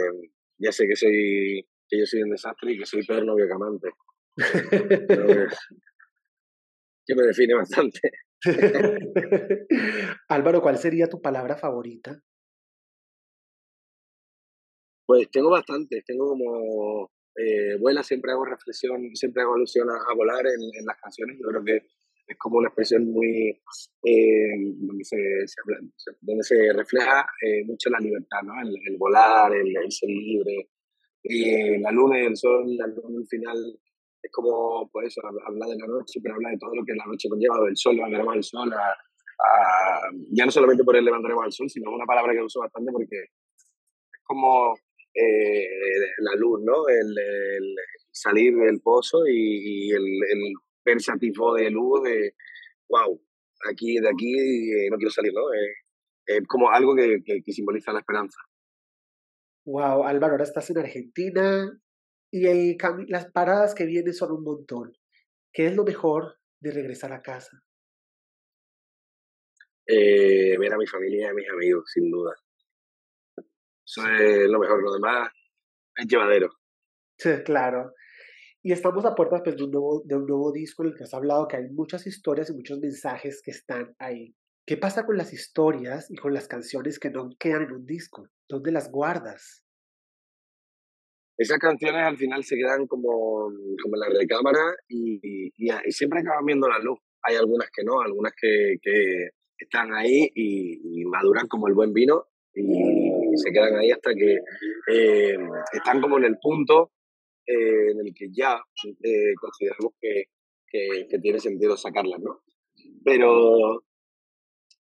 ya 0.59 0.71
sé 0.71 0.87
que 0.87 0.95
soy, 0.95 1.67
que 1.89 1.99
yo 1.99 2.05
soy 2.05 2.21
un 2.21 2.29
desastre 2.29 2.71
y 2.71 2.79
que 2.79 2.85
soy 2.85 3.05
peor 3.05 3.25
novio 3.25 3.47
que 3.47 3.53
amante. 3.53 3.89
que 7.05 7.15
me 7.15 7.23
define 7.23 7.53
bastante. 7.53 7.99
Álvaro, 10.29 10.61
¿cuál 10.61 10.77
sería 10.77 11.09
tu 11.09 11.21
palabra 11.21 11.57
favorita? 11.57 12.17
Pues 15.07 15.31
tengo 15.31 15.49
bastantes, 15.49 16.03
tengo 16.03 16.27
como 16.27 17.09
eh, 17.33 17.77
vuela, 17.79 18.03
siempre 18.03 18.33
hago 18.33 18.43
reflexión, 18.43 19.15
siempre 19.15 19.41
hago 19.41 19.55
alusión 19.55 19.87
a, 19.89 20.13
volar 20.13 20.45
en, 20.45 20.61
en, 20.61 20.85
las 20.85 20.97
canciones, 20.97 21.37
yo 21.39 21.47
creo 21.47 21.63
que 21.63 21.87
es 22.27 22.37
como 22.37 22.57
una 22.57 22.67
expresión 22.67 23.09
muy, 23.09 23.57
eh, 24.03 24.55
donde, 24.75 25.05
se, 25.05 25.17
donde 26.19 26.43
se 26.43 26.73
refleja 26.73 27.25
eh, 27.41 27.63
mucho 27.63 27.89
la 27.89 27.99
libertad, 27.99 28.41
¿no? 28.43 28.53
El, 28.61 28.97
volar, 28.97 29.53
el, 29.55 29.73
ser 29.89 30.09
libre, 30.09 30.71
y 31.23 31.79
la 31.79 31.91
luna 31.91 32.19
y 32.21 32.25
el 32.25 32.35
sol, 32.35 32.65
la 32.75 32.87
luna 32.87 33.19
al 33.19 33.27
final 33.27 33.79
es 34.21 34.31
como, 34.31 34.89
pues 34.91 35.07
eso, 35.07 35.21
habla 35.25 35.67
de 35.67 35.77
la 35.77 35.87
noche, 35.87 36.19
pero 36.21 36.35
habla 36.35 36.49
de 36.49 36.57
todo 36.57 36.75
lo 36.75 36.83
que 36.83 36.95
la 36.95 37.05
noche 37.05 37.29
conlleva, 37.29 37.63
del 37.63 37.77
sol, 37.77 37.95
levantaremos 37.95 38.35
al 38.35 38.43
sol, 38.43 38.73
a, 38.73 38.89
a, 38.89 40.01
ya 40.31 40.43
no 40.43 40.51
solamente 40.51 40.83
por 40.83 40.97
el 40.97 41.05
levantaremos 41.05 41.45
al 41.45 41.53
sol, 41.53 41.69
sino 41.69 41.91
una 41.91 42.05
palabra 42.05 42.33
que 42.33 42.41
uso 42.41 42.59
bastante 42.59 42.91
porque 42.91 43.27
como 44.27 44.75
eh, 45.19 45.67
la 46.19 46.35
luz, 46.35 46.61
¿no? 46.63 46.87
El, 46.87 47.17
el, 47.17 47.75
salir 48.11 48.55
del 48.55 48.79
pozo 48.81 49.25
y, 49.27 49.89
el, 49.91 50.03
el 50.03 50.53
verse 50.85 51.11
de 51.19 51.71
luz 51.71 52.03
de, 52.03 52.35
wow, 52.87 53.19
aquí, 53.69 53.99
de 53.99 54.09
aquí 54.09 54.33
eh, 54.35 54.89
no 54.91 54.97
quiero 54.97 55.09
salir, 55.09 55.33
¿no? 55.33 55.41
Eh, 55.53 56.41
como 56.47 56.69
algo 56.69 56.95
que, 56.95 57.23
que, 57.23 57.51
simboliza 57.51 57.93
la 57.93 57.99
esperanza. 57.99 58.39
Wow, 59.65 60.03
Álvaro, 60.03 60.33
ahora 60.33 60.43
estás 60.43 60.69
en 60.69 60.77
Argentina 60.77 61.81
y 62.31 62.45
el, 62.45 62.77
las 63.07 63.31
paradas 63.31 63.73
que 63.73 63.85
vienen 63.85 64.13
son 64.13 64.31
un 64.33 64.43
montón. 64.43 64.93
¿Qué 65.51 65.67
es 65.67 65.75
lo 65.75 65.83
mejor 65.83 66.35
de 66.61 66.71
regresar 66.71 67.11
a 67.11 67.21
casa? 67.21 67.63
ver 69.89 70.73
a 70.73 70.77
mi 70.77 70.85
familia 70.85 71.27
y 71.27 71.29
a 71.29 71.33
mis 71.33 71.49
amigos, 71.49 71.89
sin 71.93 72.11
duda. 72.11 72.35
Eso 73.87 74.05
es 74.05 74.49
lo 74.49 74.59
mejor, 74.59 74.83
lo 74.83 74.93
demás 74.93 75.29
es 75.95 76.07
llevadero. 76.07 76.49
Sí, 77.17 77.29
claro. 77.45 77.93
Y 78.61 78.73
estamos 78.73 79.05
a 79.05 79.15
puertas 79.15 79.41
pues, 79.43 79.55
de, 79.55 79.63
un 79.63 79.71
nuevo, 79.71 80.03
de 80.05 80.15
un 80.15 80.25
nuevo 80.25 80.51
disco 80.51 80.83
en 80.83 80.89
el 80.89 80.95
que 80.95 81.03
has 81.03 81.13
hablado 81.13 81.47
que 81.47 81.57
hay 81.57 81.69
muchas 81.69 82.05
historias 82.05 82.49
y 82.49 82.53
muchos 82.53 82.79
mensajes 82.79 83.41
que 83.41 83.51
están 83.51 83.95
ahí. 83.97 84.35
¿Qué 84.65 84.75
pasa 84.75 85.05
con 85.05 85.15
las 85.15 85.31
historias 85.31 86.11
y 86.11 86.17
con 86.17 86.33
las 86.33 86.49
canciones 86.49 86.99
que 86.99 87.09
no 87.09 87.29
quedan 87.39 87.63
en 87.63 87.71
un 87.71 87.85
disco? 87.85 88.27
¿Dónde 88.49 88.73
las 88.73 88.91
guardas? 88.91 89.63
Esas 91.37 91.59
canciones 91.59 92.03
al 92.03 92.17
final 92.17 92.43
se 92.43 92.57
quedan 92.57 92.87
como, 92.87 93.49
como 93.81 93.95
en 93.95 93.99
la 93.99 94.19
recámara 94.19 94.75
y, 94.89 95.19
y, 95.23 95.51
y, 95.55 95.91
siempre 95.91 96.19
acaban 96.19 96.45
viendo 96.45 96.67
la 96.67 96.79
luz. 96.79 96.99
Hay 97.21 97.35
algunas 97.35 97.69
que 97.71 97.83
no, 97.85 98.01
algunas 98.01 98.33
que, 98.39 98.75
que 98.81 99.29
están 99.57 99.93
ahí 99.93 100.29
y, 100.35 101.01
y 101.01 101.05
maduran 101.05 101.47
como 101.47 101.67
el 101.67 101.73
buen 101.73 101.93
vino 101.93 102.25
y 102.53 103.06
se 103.37 103.51
quedan 103.51 103.77
ahí 103.77 103.91
hasta 103.91 104.13
que 104.13 104.37
eh, 104.91 105.37
están 105.73 106.01
como 106.01 106.17
en 106.17 106.25
el 106.25 106.37
punto 106.41 106.91
eh, 107.45 107.91
en 107.91 107.99
el 108.05 108.13
que 108.13 108.27
ya 108.31 108.59
eh, 109.03 109.33
consideramos 109.39 109.93
que, 110.01 110.25
que, 110.67 111.07
que 111.09 111.19
tiene 111.19 111.39
sentido 111.39 111.77
sacarlas, 111.77 112.19
¿no? 112.19 112.41
Pero 113.03 113.83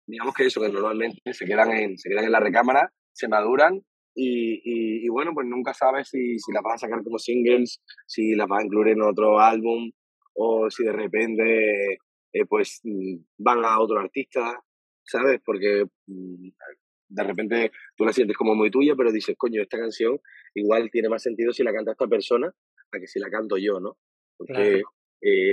digamos 0.07 0.35
que 0.35 0.47
eso, 0.47 0.61
que 0.61 0.69
normalmente 0.69 1.33
se 1.33 1.47
quedan 1.47 1.71
en, 1.73 1.99
se 1.99 2.09
quedan 2.09 2.25
en 2.25 2.33
la 2.33 2.41
recámara, 2.41 2.93
se 3.13 3.29
maduran 3.29 3.81
y, 4.15 5.05
y, 5.05 5.09
bueno, 5.09 5.31
pues 5.33 5.47
nunca 5.47 5.73
sabes 5.73 6.09
si, 6.09 6.39
si 6.39 6.53
las 6.53 6.63
vas 6.63 6.75
a 6.75 6.87
sacar 6.87 7.03
como 7.03 7.19
singles, 7.19 7.81
si 8.07 8.35
las 8.35 8.49
vas 8.49 8.61
a 8.61 8.65
incluir 8.67 8.89
en 8.89 9.03
otro 9.03 9.39
álbum 9.39 9.91
o 10.35 10.69
si 10.69 10.85
de 10.85 10.93
repente 10.93 11.99
eh, 12.33 12.47
pues 12.49 12.81
mm, 12.83 13.17
van 13.39 13.65
a 13.65 13.81
otro 13.81 14.01
artista, 14.01 14.61
¿sabes? 15.05 15.41
Porque 15.45 15.85
mm, 16.07 16.49
de 17.11 17.25
repente 17.25 17.73
tú 17.97 18.05
la 18.05 18.13
sientes 18.13 18.37
como 18.37 18.55
muy 18.55 18.71
tuya, 18.71 18.95
pero 18.97 19.13
dices, 19.13 19.37
coño, 19.37 19.61
esta 19.61 19.79
canción 19.79 20.19
igual 20.55 20.91
tiene 20.91 21.09
más 21.09 21.23
sentido 21.23 21.53
si 21.53 21.63
la 21.63 21.73
canta 21.73 21.93
esta 21.93 22.07
persona 22.07 22.47
a 22.93 22.99
que 22.99 23.07
si 23.07 23.19
la 23.19 23.29
canto 23.29 23.57
yo, 23.59 23.81
¿no? 23.81 23.99
Porque 24.37 24.83
eh, 25.21 25.53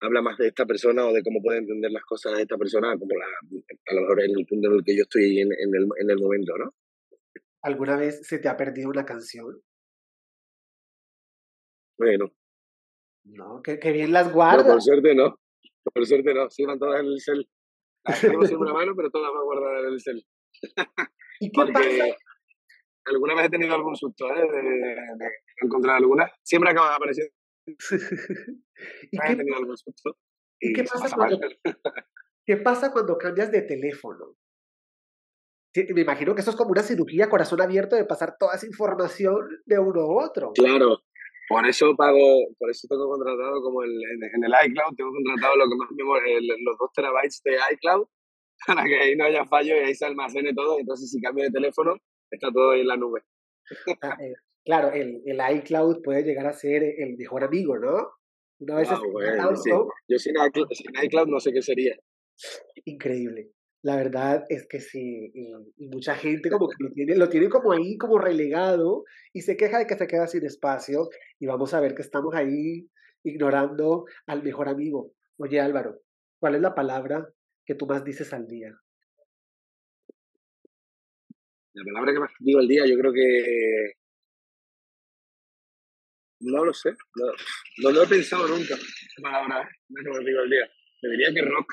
habla 0.00 0.22
más 0.22 0.38
de 0.38 0.48
esta 0.48 0.66
persona 0.66 1.06
o 1.06 1.12
de 1.12 1.22
cómo 1.22 1.40
puede 1.42 1.58
entender 1.58 1.90
las 1.90 2.04
cosas 2.04 2.36
de 2.36 2.42
esta 2.42 2.56
persona 2.56 2.96
como 2.98 3.14
la, 3.16 3.26
a 3.26 3.94
lo 3.94 4.00
mejor 4.02 4.22
en 4.22 4.38
el 4.38 4.46
punto 4.46 4.68
en 4.68 4.74
el 4.74 4.84
que 4.84 4.96
yo 4.96 5.02
estoy 5.02 5.40
en, 5.40 5.52
el, 5.52 5.88
en 6.00 6.10
el 6.10 6.18
momento, 6.18 6.56
¿no? 6.58 6.74
¿Alguna 7.62 7.96
vez 7.96 8.26
se 8.26 8.38
te 8.38 8.48
ha 8.48 8.56
perdido 8.56 8.88
una 8.88 9.04
canción? 9.04 9.60
Bueno. 11.98 12.32
No, 13.24 13.60
que, 13.62 13.76
bien 13.92 14.12
las 14.12 14.32
guardas. 14.32 14.66
por 14.66 14.80
suerte 14.80 15.14
no. 15.14 15.38
Por 15.92 16.06
suerte 16.06 16.32
no. 16.32 16.48
Sí, 16.48 16.64
van 16.64 16.78
todas 16.78 17.00
en 17.00 17.06
el 17.06 17.20
cel. 17.20 17.46
Tengo 18.20 18.46
siempre 18.46 18.70
una 18.70 18.72
mano, 18.72 18.94
pero 18.96 19.10
todas 19.10 19.30
van 19.30 19.44
guardadas 19.44 19.84
en 19.84 19.92
el 19.92 20.00
cel. 20.00 20.26
¿Y 21.40 21.50
qué 21.50 21.72
pasa? 21.72 22.04
Alguna 23.06 23.34
vez 23.34 23.46
he 23.46 23.50
tenido 23.50 23.74
algún 23.74 23.96
susto 23.96 24.28
¿eh? 24.34 24.40
de, 24.40 24.62
de, 24.62 25.30
encontrar 25.62 25.96
alguna. 25.96 26.30
Siempre 26.42 26.70
acaban 26.70 26.94
apareciendo 26.94 27.32
¿Y, 30.60 30.72
qué, 30.72 30.84
pasa 30.84 31.14
cuando, 31.14 31.38
qué 32.46 32.56
pasa 32.56 32.92
cuando 32.92 33.18
cambias 33.18 33.50
de 33.50 33.62
teléfono? 33.62 34.36
me 35.94 36.00
imagino 36.00 36.34
que 36.34 36.40
eso 36.40 36.50
es 36.50 36.56
como 36.56 36.72
una 36.72 36.82
cirugía 36.82 37.30
corazón 37.30 37.60
abierto 37.60 37.94
de 37.94 38.04
pasar 38.04 38.36
toda 38.36 38.56
esa 38.56 38.66
información 38.66 39.62
de 39.64 39.78
uno 39.78 40.00
a 40.00 40.26
otro. 40.26 40.52
Claro, 40.52 40.98
por 41.48 41.64
eso 41.66 41.94
pago, 41.96 42.48
por 42.58 42.70
eso 42.70 42.88
tengo 42.88 43.08
contratado 43.08 43.62
como 43.62 43.84
el, 43.84 43.92
en, 43.92 44.44
el 44.44 44.52
iCloud, 44.66 44.96
tengo 44.96 45.12
contratado 45.12 45.56
lo 45.56 45.64
que 45.68 45.76
más 45.76 45.88
los 46.64 46.76
2 46.78 46.92
terabytes 46.92 47.40
de 47.44 47.56
iCloud 47.74 48.06
para 48.66 48.84
que 48.84 48.96
ahí 48.96 49.16
no 49.16 49.24
haya 49.24 49.44
fallo 49.44 49.74
y 49.76 49.80
ahí 49.80 49.94
se 49.94 50.06
almacene 50.06 50.52
todo. 50.54 50.78
Entonces, 50.78 51.10
si 51.10 51.20
cambio 51.20 51.44
de 51.44 51.50
teléfono, 51.50 51.96
está 52.30 52.50
todo 52.52 52.72
ahí 52.72 52.80
en 52.80 52.88
la 52.88 52.96
nube. 52.96 53.22
Ah, 54.02 54.16
eh, 54.20 54.34
claro, 54.64 54.92
el, 54.92 55.22
el 55.24 55.40
iCloud 55.58 56.02
puede 56.02 56.22
llegar 56.22 56.46
a 56.46 56.52
ser 56.52 56.82
el 56.82 57.16
mejor 57.16 57.44
amigo, 57.44 57.78
¿no? 57.78 58.08
Una 58.60 58.76
vez 58.76 58.88
Yo 60.08 60.18
sin 60.18 60.34
iCloud, 61.02 61.28
no 61.28 61.40
sé 61.40 61.52
qué 61.52 61.62
sería. 61.62 61.96
Increíble. 62.84 63.52
La 63.82 63.96
verdad 63.96 64.44
es 64.50 64.66
que 64.68 64.80
sí, 64.80 65.32
y, 65.34 65.88
mucha 65.88 66.14
gente 66.14 66.50
como 66.50 66.68
que 66.68 66.76
lo 66.80 66.90
tiene, 66.90 67.16
lo 67.16 67.28
tiene 67.30 67.48
como 67.48 67.72
ahí, 67.72 67.96
como 67.96 68.18
relegado, 68.18 69.04
y 69.32 69.40
se 69.40 69.56
queja 69.56 69.78
de 69.78 69.86
que 69.86 69.96
se 69.96 70.06
queda 70.06 70.26
sin 70.26 70.44
espacio, 70.44 71.08
y 71.38 71.46
vamos 71.46 71.72
a 71.72 71.80
ver 71.80 71.94
que 71.94 72.02
estamos 72.02 72.34
ahí 72.34 72.90
ignorando 73.24 74.04
al 74.26 74.42
mejor 74.42 74.68
amigo. 74.68 75.12
Oye 75.38 75.60
Álvaro, 75.60 76.00
¿cuál 76.38 76.56
es 76.56 76.60
la 76.60 76.74
palabra 76.74 77.32
que 77.70 77.76
tú 77.76 77.86
más 77.86 78.02
dices 78.04 78.32
al 78.32 78.48
día? 78.48 78.76
La 81.72 81.84
palabra 81.84 82.12
que 82.12 82.18
más 82.18 82.32
digo 82.40 82.58
al 82.58 82.66
día, 82.66 82.84
yo 82.84 82.98
creo 82.98 83.12
que 83.12 83.92
no 86.40 86.64
lo 86.64 86.74
sé. 86.74 86.90
No, 87.80 87.92
lo 87.92 88.02
he 88.02 88.08
pensado 88.08 88.48
nunca. 88.48 88.74
Esa 88.74 89.22
palabra, 89.22 89.70
no 89.88 90.02
lo 90.02 90.18
digo 90.18 90.40
el 90.40 90.50
día. 90.50 90.68
Me 91.02 91.10
diría 91.10 91.32
que 91.32 91.42
rock. 91.42 91.72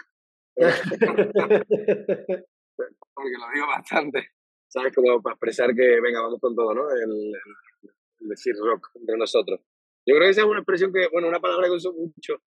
Porque 3.16 3.38
lo 3.40 3.50
digo 3.56 3.66
bastante. 3.66 4.34
¿Sabes? 4.68 4.94
Como 4.94 5.20
para 5.24 5.34
expresar 5.34 5.74
que, 5.74 6.00
venga, 6.00 6.22
vamos 6.22 6.40
con 6.40 6.56
todo, 6.56 6.76
¿no? 6.76 6.92
El, 6.92 7.34
decir 8.20 8.54
rock 8.56 8.92
entre 8.94 9.18
nosotros. 9.18 9.62
Yo 10.06 10.14
creo 10.14 10.28
que 10.28 10.30
esa 10.30 10.42
es 10.42 10.48
una 10.48 10.60
expresión 10.60 10.94
que, 10.94 11.08
bueno, 11.12 11.28
una 11.28 11.40
palabra 11.40 11.66
que 11.66 11.74
uso 11.74 11.92
mucho, 11.92 12.44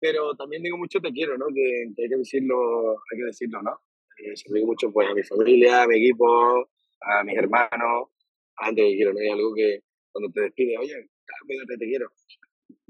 pero 0.00 0.34
también 0.36 0.62
digo 0.62 0.76
mucho 0.76 1.00
te 1.00 1.12
quiero, 1.12 1.36
¿no? 1.38 1.46
Que, 1.54 2.02
hay 2.02 2.08
que 2.08 2.16
decirlo, 2.16 2.90
hay 2.92 3.18
que 3.18 3.24
decirlo, 3.24 3.62
¿no? 3.62 3.80
Eh, 4.18 4.34
digo 4.52 4.66
mucho 4.66 4.90
pues 4.92 5.08
a 5.08 5.14
mi 5.14 5.22
familia, 5.22 5.82
a 5.82 5.86
mi 5.86 5.96
equipo, 5.96 6.68
a 7.00 7.24
mis 7.24 7.36
hermanos, 7.36 8.08
a 8.56 8.66
gente 8.66 8.82
que 8.82 8.96
quiero, 8.96 9.12
¿no? 9.12 9.20
Hay 9.20 9.28
algo 9.28 9.54
que 9.54 9.80
cuando 10.12 10.32
te 10.32 10.40
despide, 10.42 10.78
oye, 10.78 11.10
cuídate, 11.46 11.76
te 11.78 11.86
quiero. 11.86 12.10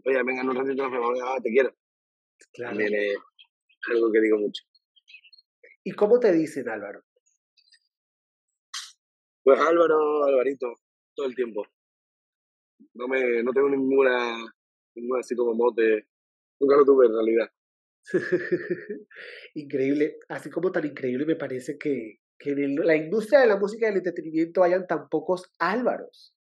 Oye, 0.05 0.23
venga, 0.23 0.43
en 0.43 0.49
un 0.49 0.57
ratito 0.57 0.89
nos 0.89 1.43
te 1.43 1.51
quiero. 1.51 1.75
Claro. 2.53 2.77
También 2.77 2.95
es 2.95 3.17
algo 3.91 4.13
que 4.13 4.21
digo 4.21 4.39
mucho. 4.39 4.63
¿Y 5.83 5.93
cómo 5.93 6.19
te 6.19 6.33
dicen, 6.33 6.69
Álvaro? 6.69 7.03
Pues 9.43 9.61
Álvaro, 9.61 10.25
Alvarito, 10.25 10.75
todo 11.15 11.27
el 11.27 11.35
tiempo. 11.35 11.65
No 12.95 13.09
me, 13.09 13.43
no 13.43 13.53
tengo 13.53 13.69
ninguna, 13.69 14.37
ninguna 14.95 15.21
así 15.21 15.37
como 15.37 15.55
mote. 15.55 16.09
Nunca 16.61 16.77
lo 16.77 16.85
tuve 16.85 17.07
en 17.07 17.13
realidad. 17.13 17.49
increíble, 19.55 20.19
así 20.29 20.49
como 20.51 20.71
tan 20.71 20.87
increíble 20.87 21.27
me 21.27 21.35
parece 21.35 21.77
que, 21.77 22.21
que 22.39 22.51
en 22.51 22.77
la 22.77 22.95
industria 22.95 23.41
de 23.41 23.49
la 23.49 23.57
música 23.57 23.87
y 23.87 23.89
del 23.89 23.99
entretenimiento 23.99 24.63
hayan 24.63 24.87
tan 24.87 25.09
pocos 25.09 25.51
Álvaros. 25.59 26.35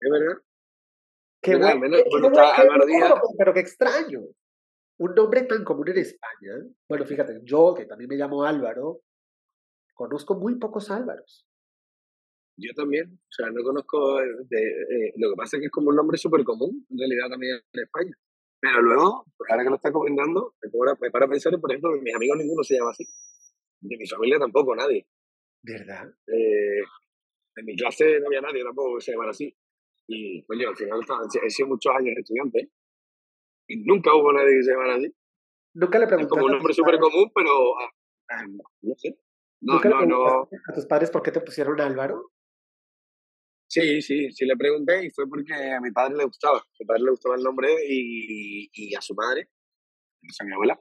Es 0.00 0.10
verdad. 0.10 0.42
Qué 1.42 1.56
bueno, 1.56 1.96
pero 3.38 3.54
qué 3.54 3.60
extraño. 3.60 4.20
Un 4.98 5.14
nombre 5.14 5.42
tan 5.42 5.64
común 5.64 5.88
en 5.88 5.98
España. 5.98 6.66
Bueno, 6.88 7.04
fíjate, 7.04 7.40
yo 7.44 7.74
que 7.74 7.86
también 7.86 8.08
me 8.08 8.16
llamo 8.16 8.44
Álvaro, 8.44 9.02
conozco 9.94 10.34
muy 10.34 10.58
pocos 10.58 10.90
Álvaros. 10.90 11.46
Yo 12.58 12.72
también, 12.74 13.12
o 13.12 13.32
sea, 13.32 13.50
no 13.50 13.62
conozco, 13.62 14.20
eh, 14.22 14.30
eh, 14.50 15.12
lo 15.16 15.30
que 15.30 15.36
pasa 15.36 15.56
es 15.56 15.60
que 15.60 15.66
es 15.66 15.72
como 15.72 15.90
un 15.90 15.96
nombre 15.96 16.16
súper 16.16 16.42
común, 16.42 16.86
en 16.90 16.98
realidad 16.98 17.28
también 17.28 17.60
en 17.72 17.82
España. 17.82 18.16
Pero 18.66 18.82
luego, 18.82 19.24
ahora 19.48 19.62
que 19.62 19.70
lo 19.70 19.76
estás 19.76 19.92
comentando, 19.92 20.54
me, 21.00 21.10
para 21.10 21.28
pensar, 21.28 21.58
por 21.60 21.70
ejemplo, 21.70 21.92
mis 22.02 22.14
amigos 22.14 22.38
ninguno 22.38 22.62
se 22.64 22.74
llama 22.74 22.90
así. 22.90 23.06
De 23.80 23.96
mi 23.96 24.06
familia 24.06 24.38
tampoco, 24.38 24.74
nadie. 24.74 25.06
¿Verdad? 25.62 26.08
Eh, 26.26 26.80
en 27.56 27.64
mi 27.64 27.76
clase 27.76 28.18
no 28.20 28.26
había 28.26 28.40
nadie 28.40 28.64
tampoco 28.64 28.96
que 28.96 29.02
se 29.02 29.12
llamara 29.12 29.30
así. 29.30 29.56
Y, 30.08 30.44
coño, 30.44 30.68
al 30.68 30.76
final 30.76 31.00
he 31.44 31.50
sido 31.50 31.68
muchos 31.68 31.92
años 31.94 32.14
estudiante 32.16 32.70
y 33.68 33.84
nunca 33.84 34.14
hubo 34.14 34.32
nadie 34.32 34.56
que 34.56 34.62
se 34.62 34.72
llamara 34.72 34.96
así. 34.96 35.14
Nunca 35.74 35.98
le 35.98 36.06
preguntaste. 36.06 36.24
Es 36.24 36.40
como 36.40 36.46
un 36.46 36.52
nombre 36.52 36.74
súper 36.74 36.98
común, 36.98 37.30
pero 37.34 37.78
ah, 37.78 37.90
ah, 38.30 38.44
no 38.82 38.94
sé. 38.96 39.18
No, 39.60 39.80
no, 39.80 40.06
no. 40.06 40.42
¿A 40.42 40.74
tus 40.74 40.86
padres 40.86 41.10
por 41.10 41.22
qué 41.22 41.30
te 41.30 41.40
pusieron 41.40 41.80
Álvaro? 41.80 42.32
Sí, 43.68 44.00
sí, 44.00 44.30
sí 44.30 44.44
le 44.44 44.56
pregunté 44.56 45.04
y 45.04 45.10
fue 45.10 45.28
porque 45.28 45.54
a 45.54 45.80
mi 45.80 45.90
padre 45.90 46.16
le 46.16 46.24
gustaba. 46.24 46.58
A 46.58 46.76
mi 46.78 46.86
padre 46.86 47.02
le 47.02 47.10
gustaba 47.10 47.36
el 47.36 47.42
nombre 47.42 47.74
y, 47.88 48.68
y 48.72 48.94
a 48.94 49.00
su 49.00 49.14
madre, 49.14 49.48
a 50.40 50.44
mi 50.44 50.52
abuela 50.52 50.80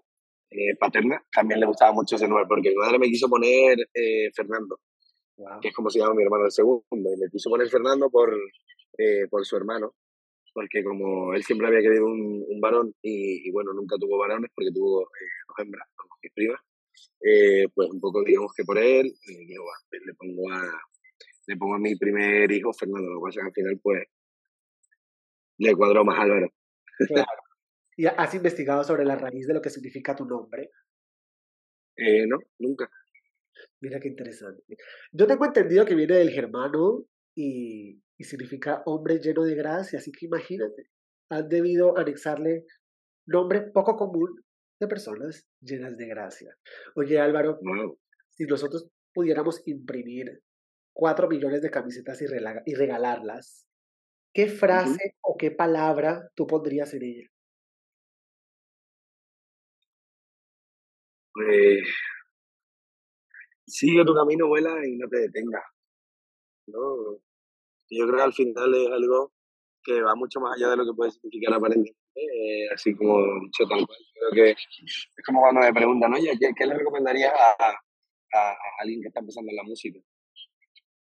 eh, 0.52 0.76
paterna, 0.80 1.24
también 1.34 1.60
le 1.60 1.66
gustaba 1.66 1.92
mucho 1.92 2.16
ese 2.16 2.28
nombre 2.28 2.46
porque 2.48 2.70
mi 2.70 2.76
madre 2.76 3.00
me 3.00 3.10
quiso 3.10 3.28
poner 3.28 3.78
eh, 3.94 4.30
Fernando, 4.34 4.80
que 5.62 5.68
es 5.70 5.74
como 5.74 5.90
se 5.90 6.00
llama 6.00 6.14
mi 6.14 6.24
hermano 6.24 6.46
el 6.46 6.52
segundo, 6.52 6.86
y 6.92 7.18
me 7.20 7.30
quiso 7.32 7.50
poner 7.50 7.68
Fernando 7.70 8.10
por, 8.10 8.34
eh, 8.98 9.28
por 9.30 9.46
su 9.46 9.58
hermano, 9.58 9.96
porque 10.54 10.84
como 10.84 11.34
él 11.34 11.44
siempre 11.44 11.68
había 11.68 11.82
querido 11.82 12.06
un, 12.06 12.46
un 12.48 12.62
varón 12.62 12.94
y, 13.02 13.52
bueno, 13.52 13.74
nunca 13.74 13.98
tuvo 14.00 14.18
varones 14.18 14.52
porque 14.56 14.72
tuvo 14.72 15.04
eh, 15.04 15.36
dos 15.48 15.66
hembras, 15.66 15.88
como 15.96 16.16
mis 16.22 16.32
primas, 16.32 16.62
eh, 17.22 17.66
pues 17.74 17.90
un 17.90 18.00
poco 18.00 18.24
digamos 18.24 18.54
que 18.56 18.64
por 18.64 18.78
él, 18.78 19.12
pues 19.90 20.02
le 20.06 20.14
pongo 20.14 20.52
a 20.52 20.64
le 21.48 21.58
pongo 21.58 21.76
a 21.76 21.80
mi 21.80 21.96
primer 21.96 22.52
hijo 22.52 22.74
Fernando, 22.74 23.10
lo 23.10 23.20
que 23.20 23.24
pasa 23.26 23.40
es 23.40 23.44
que 23.44 23.48
al 23.48 23.54
final 23.54 23.80
pues 23.82 24.04
le 25.58 25.76
cuadró 25.76 26.04
más 26.04 26.20
Álvaro. 26.20 26.48
Claro. 27.08 27.42
¿Y 27.98 28.06
has 28.08 28.34
investigado 28.34 28.84
sobre 28.84 29.06
la 29.06 29.16
raíz 29.16 29.48
de 29.48 29.54
lo 29.54 29.62
que 29.62 29.70
significa 29.70 30.16
tu 30.16 30.26
nombre? 30.26 30.70
Eh, 31.96 32.28
no, 32.28 32.38
nunca. 32.60 32.90
Mira 33.80 34.00
qué 34.00 34.10
interesante. 34.10 34.64
Yo 35.12 35.28
tengo 35.28 35.46
entendido 35.46 35.86
que 35.86 35.96
viene 35.96 36.16
del 36.16 36.30
germano 36.30 37.06
y, 37.34 38.02
y 38.18 38.24
significa 38.24 38.84
hombre 38.86 39.20
lleno 39.20 39.44
de 39.44 39.56
gracia, 39.56 40.00
así 40.00 40.12
que 40.12 40.26
imagínate, 40.26 40.90
han 41.30 41.48
debido 41.48 41.98
anexarle 41.98 42.66
nombre 43.26 43.62
poco 43.62 43.96
común 43.96 44.44
de 44.80 44.88
personas 44.88 45.48
llenas 45.62 45.98
de 45.98 46.08
gracia. 46.08 46.56
Oye 46.96 47.20
Álvaro, 47.20 47.60
si 48.30 48.46
nosotros 48.46 48.90
pudiéramos 49.14 49.66
imprimir 49.68 50.42
cuatro 50.96 51.28
millones 51.28 51.62
de 51.62 51.70
camisetas 51.70 52.22
y, 52.22 52.26
y 52.66 52.74
regalarlas, 52.74 53.68
¿qué 54.34 54.48
frase 54.48 55.16
o 55.22 55.36
qué 55.38 55.52
palabra 55.52 56.32
tú 56.36 56.48
pondrías 56.48 56.94
en 56.94 57.04
ella? 57.04 57.28
Pues 61.34 61.84
sigue 63.68 64.06
tu 64.06 64.16
camino, 64.16 64.48
vuela 64.48 64.74
y 64.88 64.96
no 64.96 65.08
te 65.10 65.18
detengas. 65.18 65.64
¿no? 66.68 67.20
Yo 67.90 68.08
creo 68.08 68.16
que 68.16 68.24
al 68.24 68.34
final 68.34 68.74
es 68.74 68.90
algo 68.90 69.34
que 69.84 70.02
va 70.02 70.16
mucho 70.16 70.40
más 70.40 70.56
allá 70.56 70.70
de 70.70 70.78
lo 70.78 70.86
que 70.86 70.96
puede 70.96 71.12
significar 71.12 71.54
aparentemente, 71.54 72.00
eh, 72.16 72.70
así 72.74 72.96
como 72.96 73.20
dicho 73.44 73.68
tal 73.68 73.86
cual. 73.86 74.00
Creo 74.32 74.32
que 74.32 74.52
es 74.52 75.26
como 75.26 75.42
cuando 75.42 75.62
me 75.62 75.74
preguntan, 75.74 76.14
oye, 76.14 76.32
¿qué, 76.40 76.52
qué 76.58 76.66
le 76.66 76.76
recomendarías 76.76 77.34
a, 77.34 77.70
a, 77.70 78.56
alguien 78.80 79.02
que 79.02 79.10
está 79.10 79.20
empezando 79.20 79.52
en 79.52 79.58
la 79.58 79.64
música? 79.64 80.00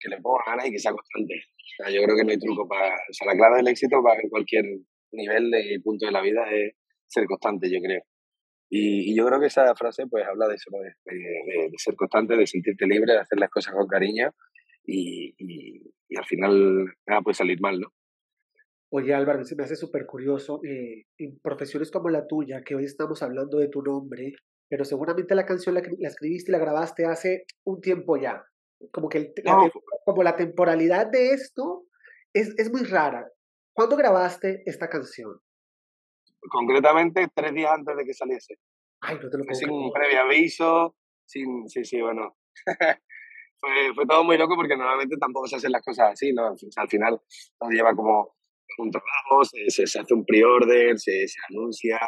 Que 0.02 0.10
le 0.10 0.22
ponga 0.22 0.44
ganas 0.48 0.68
y 0.68 0.72
que 0.72 0.80
sea 0.80 0.92
constante. 0.92 1.36
O 1.36 1.84
sea, 1.84 1.94
yo 1.94 2.02
creo 2.04 2.16
que 2.16 2.24
no 2.24 2.32
hay 2.32 2.40
truco 2.40 2.68
para... 2.68 2.96
O 2.96 3.14
sea, 3.14 3.28
la 3.28 3.38
clave 3.38 3.58
del 3.58 3.68
éxito 3.68 4.02
para 4.04 4.20
cualquier 4.30 4.66
nivel 5.12 5.52
y 5.54 5.80
punto 5.80 6.06
de 6.06 6.12
la 6.12 6.22
vida 6.22 6.44
es 6.52 6.74
ser 7.08 7.26
constante, 7.26 7.70
yo 7.70 7.80
creo. 7.82 8.02
Y, 8.74 9.16
yo 9.16 9.26
creo 9.26 9.40
que 9.40 9.48
esa 9.48 9.76
frase 9.76 10.08
pues 10.08 10.26
habla 10.26 10.48
de 10.48 10.56
eso, 10.56 10.72
de, 10.72 11.14
de, 11.14 11.72
ser 11.76 11.96
constante, 11.96 12.38
de 12.38 12.48
sentirte 12.48 12.88
libre, 12.88 13.12
de 13.12 13.20
hacer 13.20 13.38
las 13.38 13.50
cosas 13.50 13.74
con 13.74 13.86
cariño 13.86 14.34
y, 14.86 15.36
y, 15.38 16.18
al 16.18 16.26
final 16.26 16.86
nada 17.06 17.22
puede 17.22 17.36
salir 17.36 17.60
mal, 17.60 17.80
¿no? 17.80 17.90
Oye 18.94 19.14
Álvaro, 19.14 19.44
se 19.44 19.56
me 19.56 19.64
hace 19.64 19.76
súper 19.76 20.06
curioso, 20.06 20.62
eh, 20.64 21.06
en 21.18 21.40
profesiones 21.40 21.92
como 21.92 22.10
la 22.10 22.28
tuya, 22.28 22.62
que 22.66 22.76
hoy 22.76 22.86
estamos 22.86 23.22
hablando 23.24 23.58
de 23.58 23.68
tu 23.68 23.82
nombre, 23.82 24.34
pero 24.70 24.86
seguramente 24.86 25.36
la 25.36 25.46
canción 25.46 25.76
la, 25.76 25.82
la 25.82 26.08
escribiste 26.08 26.52
y 26.52 26.54
la 26.54 26.60
grabaste 26.60 27.06
hace 27.06 27.46
un 27.66 27.82
tiempo 27.82 28.18
ya. 28.18 28.44
Como 28.92 29.10
que 29.10 29.34
la, 29.44 29.72
como 30.06 30.24
la 30.24 30.36
temporalidad 30.36 31.08
de 31.08 31.32
esto 31.32 31.86
es, 32.34 32.54
es 32.58 32.72
muy 32.72 32.84
rara. 32.84 33.28
¿Cuándo 33.74 33.96
grabaste 33.96 34.64
esta 34.66 34.90
canción? 34.90 35.40
Concretamente, 36.50 37.28
tres 37.34 37.54
días 37.54 37.72
antes 37.72 37.96
de 37.96 38.06
que 38.06 38.14
saliese. 38.14 38.56
Ay, 39.02 39.16
no 39.22 39.30
te 39.30 39.38
lo 39.38 39.44
puedo 39.44 39.56
Sin 39.56 39.92
previo 39.92 40.22
aviso, 40.22 40.96
sin, 41.26 41.68
sí, 41.70 41.86
sí, 41.86 42.02
bueno. 42.02 42.36
fue, 43.60 43.94
fue 43.96 44.06
todo 44.06 44.24
muy 44.24 44.38
loco 44.38 44.56
porque 44.56 44.76
normalmente 44.76 45.18
tampoco 45.18 45.48
se 45.48 45.56
hacen 45.58 45.72
las 45.72 45.84
cosas 45.84 46.14
así, 46.14 46.34
¿no? 46.34 46.56
al 46.76 46.90
final 46.90 47.22
todo 47.60 47.70
lleva 47.70 47.96
como 47.96 48.36
un 48.78 48.92
trabajo, 48.92 49.44
se, 49.44 49.70
se, 49.70 50.00
hace 50.00 50.14
un 50.14 50.26
pre-order, 50.26 50.98
se, 50.98 51.28
se, 51.28 51.40
anuncia. 51.50 52.00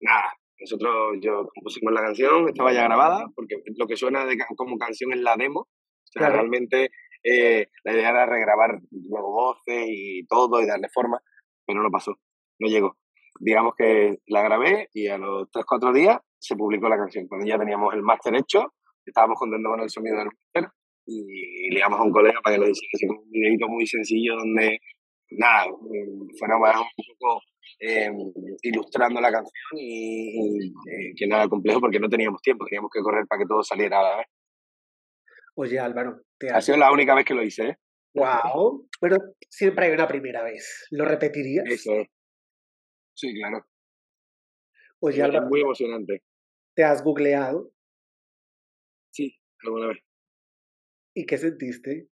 Nada, 0.00 0.32
nosotros, 0.60 1.18
yo 1.20 1.48
compusimos 1.54 1.92
la 1.92 2.02
canción, 2.02 2.48
estaba 2.48 2.72
ya 2.72 2.84
grabada, 2.84 3.26
porque 3.34 3.56
lo 3.76 3.86
que 3.86 3.96
suena 3.96 4.24
de, 4.24 4.36
como 4.56 4.78
canción 4.78 5.12
es 5.12 5.20
la 5.20 5.36
demo. 5.36 5.66
O 6.14 6.20
sea, 6.20 6.30
realmente 6.30 6.90
eh, 7.22 7.68
la 7.84 7.92
idea 7.92 8.10
era 8.10 8.26
regrabar 8.26 8.78
luego 8.90 9.32
voces 9.32 9.86
y 9.88 10.26
todo 10.26 10.60
y 10.60 10.66
darle 10.66 10.88
forma, 10.92 11.20
pero 11.66 11.82
no 11.82 11.90
pasó, 11.90 12.16
no 12.58 12.68
llegó. 12.68 12.96
Digamos 13.40 13.74
que 13.76 14.18
la 14.26 14.42
grabé 14.42 14.88
y 14.92 15.08
a 15.08 15.18
los 15.18 15.48
3-4 15.50 15.92
días 15.92 16.18
se 16.38 16.56
publicó 16.56 16.88
la 16.88 16.96
canción. 16.96 17.28
Cuando 17.28 17.46
ya 17.46 17.58
teníamos 17.58 17.94
el 17.94 18.02
máster 18.02 18.34
hecho, 18.34 18.74
estábamos 19.04 19.38
contentos 19.38 19.70
con 19.70 19.80
el 19.80 19.90
sonido 19.90 20.18
del 20.18 20.26
máster 20.26 20.72
y 21.06 21.70
le 21.70 21.80
damos 21.80 22.00
a 22.00 22.02
un 22.02 22.12
colega 22.12 22.40
para 22.42 22.56
que 22.56 22.60
lo 22.60 22.68
hiciera 22.68 23.14
un 23.14 23.30
videito 23.30 23.68
muy 23.68 23.86
sencillo 23.86 24.36
donde 24.36 24.78
nada, 25.30 25.66
fuera 26.38 26.56
un 26.56 26.86
poco 27.18 27.42
eh, 27.80 28.10
ilustrando 28.62 29.20
la 29.20 29.30
canción 29.30 29.52
y, 29.76 30.66
eh, 30.66 31.12
que 31.16 31.26
nada 31.26 31.48
complejo 31.48 31.80
porque 31.80 32.00
no 32.00 32.08
teníamos 32.08 32.42
tiempo, 32.42 32.64
teníamos 32.64 32.90
que 32.92 33.00
correr 33.00 33.26
para 33.26 33.40
que 33.40 33.46
todo 33.46 33.62
saliera 33.62 34.00
a 34.00 34.02
la 34.02 34.16
vez. 34.18 34.26
Oye 35.60 35.80
Álvaro, 35.80 36.22
te 36.38 36.50
ha 36.50 36.60
sido 36.60 36.78
la 36.78 36.92
única 36.92 37.16
vez 37.16 37.24
que 37.24 37.34
lo 37.34 37.42
hice. 37.42 37.70
¿eh? 37.70 37.78
Wow, 38.14 38.88
pero 39.00 39.16
siempre 39.50 39.86
hay 39.86 39.92
una 39.92 40.06
primera 40.06 40.44
vez. 40.44 40.86
¿Lo 40.92 41.04
repetirías? 41.04 41.64
Eso. 41.68 41.90
Sí, 43.16 43.34
claro. 43.34 43.66
Oye 45.00 45.20
Álvaro. 45.20 45.46
Es 45.46 45.50
muy 45.50 45.60
emocionante. 45.62 46.22
¿Te 46.76 46.84
has 46.84 47.02
googleado? 47.02 47.72
Sí, 49.12 49.36
alguna 49.64 49.88
vez. 49.88 49.98
¿Y 51.16 51.26
qué 51.26 51.36
sentiste? 51.36 52.08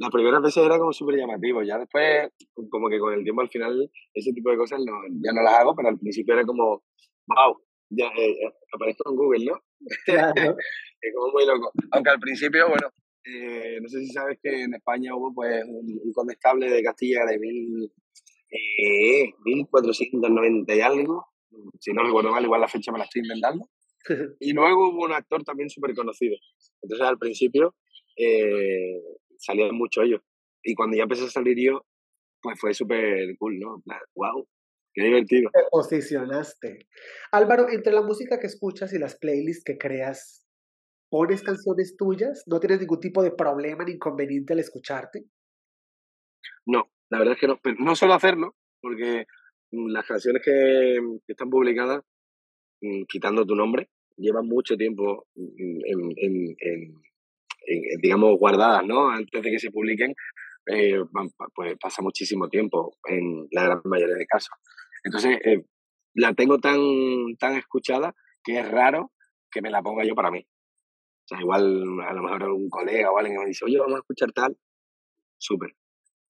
las 0.00 0.10
primeras 0.10 0.40
veces 0.42 0.64
era 0.64 0.78
como 0.78 0.92
súper 0.92 1.16
llamativo, 1.16 1.60
ya 1.64 1.76
después, 1.76 2.30
como 2.70 2.88
que 2.88 3.00
con 3.00 3.14
el 3.14 3.24
tiempo 3.24 3.42
al 3.42 3.48
final, 3.48 3.90
ese 4.14 4.32
tipo 4.32 4.50
de 4.50 4.56
cosas 4.56 4.78
no, 4.78 4.92
ya 5.24 5.32
no 5.32 5.42
las 5.42 5.54
hago, 5.54 5.74
pero 5.74 5.88
al 5.88 5.98
principio 5.98 6.34
era 6.34 6.44
como, 6.44 6.84
wow, 7.26 7.60
ya 7.90 8.06
eh, 8.06 8.30
eh, 8.30 8.54
aparezco 8.72 9.10
en 9.10 9.16
Google, 9.16 9.44
¿no? 9.46 9.60
es 10.06 11.14
como 11.14 11.32
muy 11.32 11.46
loco. 11.46 11.72
Aunque 11.92 12.10
al 12.10 12.18
principio, 12.18 12.68
bueno, 12.68 12.90
eh, 13.24 13.78
no 13.80 13.88
sé 13.88 14.00
si 14.00 14.08
sabes 14.08 14.38
que 14.42 14.62
en 14.62 14.74
España 14.74 15.14
hubo 15.14 15.34
pues 15.34 15.64
un, 15.66 16.12
condestable 16.12 16.70
de 16.70 16.82
Castilla 16.82 17.24
de 17.26 17.38
mil, 17.38 17.92
1490 19.44 20.74
y 20.74 20.80
algo, 20.80 21.26
si 21.78 21.92
no 21.92 22.02
recuerdo 22.02 22.30
mal, 22.30 22.44
igual 22.44 22.60
la 22.60 22.68
fecha 22.68 22.92
me 22.92 22.98
la 22.98 23.04
estoy 23.04 23.22
inventando. 23.22 23.68
Y 24.40 24.52
luego 24.52 24.88
hubo 24.88 25.04
un 25.04 25.12
actor 25.12 25.44
también 25.44 25.68
súper 25.68 25.94
conocido. 25.94 26.36
Entonces 26.80 27.06
al 27.06 27.18
principio 27.18 27.74
eh, 28.16 29.02
salían 29.36 29.74
mucho 29.74 30.02
ellos. 30.02 30.22
Y 30.62 30.74
cuando 30.74 30.96
ya 30.96 31.02
empecé 31.02 31.24
a 31.24 31.30
salir 31.30 31.58
yo, 31.58 31.84
pues 32.40 32.58
fue 32.58 32.72
súper 32.72 33.36
cool, 33.38 33.58
¿no? 33.58 33.82
wow, 34.14 34.46
qué 34.98 35.06
divertido. 35.06 35.50
Te 35.52 35.60
posicionaste. 35.70 36.88
Álvaro, 37.32 37.68
entre 37.70 37.92
la 37.92 38.02
música 38.02 38.38
que 38.38 38.46
escuchas 38.46 38.92
y 38.92 38.98
las 38.98 39.16
playlists 39.16 39.64
que 39.64 39.78
creas, 39.78 40.46
¿pones 41.10 41.42
canciones 41.42 41.96
tuyas? 41.96 42.44
¿No 42.46 42.60
tienes 42.60 42.80
ningún 42.80 43.00
tipo 43.00 43.22
de 43.22 43.30
problema 43.30 43.84
ni 43.84 43.92
inconveniente 43.92 44.52
al 44.52 44.60
escucharte? 44.60 45.24
No, 46.66 46.90
la 47.10 47.18
verdad 47.18 47.34
es 47.34 47.40
que 47.40 47.48
no. 47.48 47.60
no 47.78 47.94
suelo 47.94 48.14
hacerlo, 48.14 48.56
porque 48.80 49.26
mm, 49.70 49.88
las 49.90 50.06
canciones 50.06 50.42
que, 50.44 50.98
están 51.26 51.50
publicadas, 51.50 52.02
mm, 52.80 53.04
quitando 53.08 53.46
tu 53.46 53.54
nombre, 53.54 53.88
llevan 54.16 54.46
mucho 54.46 54.76
tiempo 54.76 55.26
mm, 55.34 55.80
en, 55.86 56.56
en 56.58 57.02
digamos, 58.00 58.38
guardadas, 58.38 58.84
¿no? 58.86 59.10
Antes 59.10 59.42
de 59.42 59.50
que 59.50 59.58
se 59.58 59.70
publiquen, 59.70 60.14
eh, 60.66 61.00
pues 61.54 61.76
pasa 61.80 62.02
muchísimo 62.02 62.48
tiempo 62.48 62.96
en 63.08 63.48
la 63.50 63.64
gran 63.64 63.80
mayoría 63.84 64.16
de 64.16 64.26
casos. 64.26 64.54
Entonces, 65.08 65.38
eh, 65.42 65.64
la 66.14 66.34
tengo 66.34 66.58
tan, 66.58 66.78
tan 67.38 67.56
escuchada 67.56 68.14
que 68.44 68.58
es 68.58 68.70
raro 68.70 69.10
que 69.50 69.62
me 69.62 69.70
la 69.70 69.82
ponga 69.82 70.04
yo 70.04 70.14
para 70.14 70.30
mí. 70.30 70.40
O 70.40 71.26
sea, 71.26 71.40
igual 71.40 71.82
a 72.06 72.12
lo 72.12 72.22
mejor 72.22 72.42
algún 72.42 72.68
colega 72.68 73.10
o 73.10 73.18
alguien 73.18 73.40
me 73.40 73.46
dice, 73.46 73.64
oye, 73.64 73.78
vamos 73.78 73.94
a 73.94 74.00
escuchar 74.00 74.32
tal, 74.32 74.58
súper. 75.38 75.74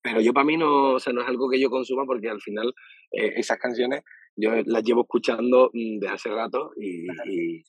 Pero 0.01 0.21
yo 0.21 0.33
para 0.33 0.47
mí 0.47 0.57
no, 0.57 0.95
o 0.95 1.01
sea, 1.01 1.13
no 1.13 1.23
es 1.23 1.29
algo 1.29 1.51
que 1.51 1.61
yo 1.61 1.71
consuma 1.71 2.05
porque 2.07 2.29
al 2.29 2.41
final 2.41 2.73
eh, 3.11 3.33
esas 3.35 3.59
canciones 3.59 4.03
yo 4.37 4.53
las 4.67 4.85
llevo 4.85 5.01
escuchando 5.03 5.71
mm, 5.73 5.99
desde 5.99 6.15
hace 6.15 6.31
rato 6.31 6.71
y, 6.77 7.05
y, 7.29 7.65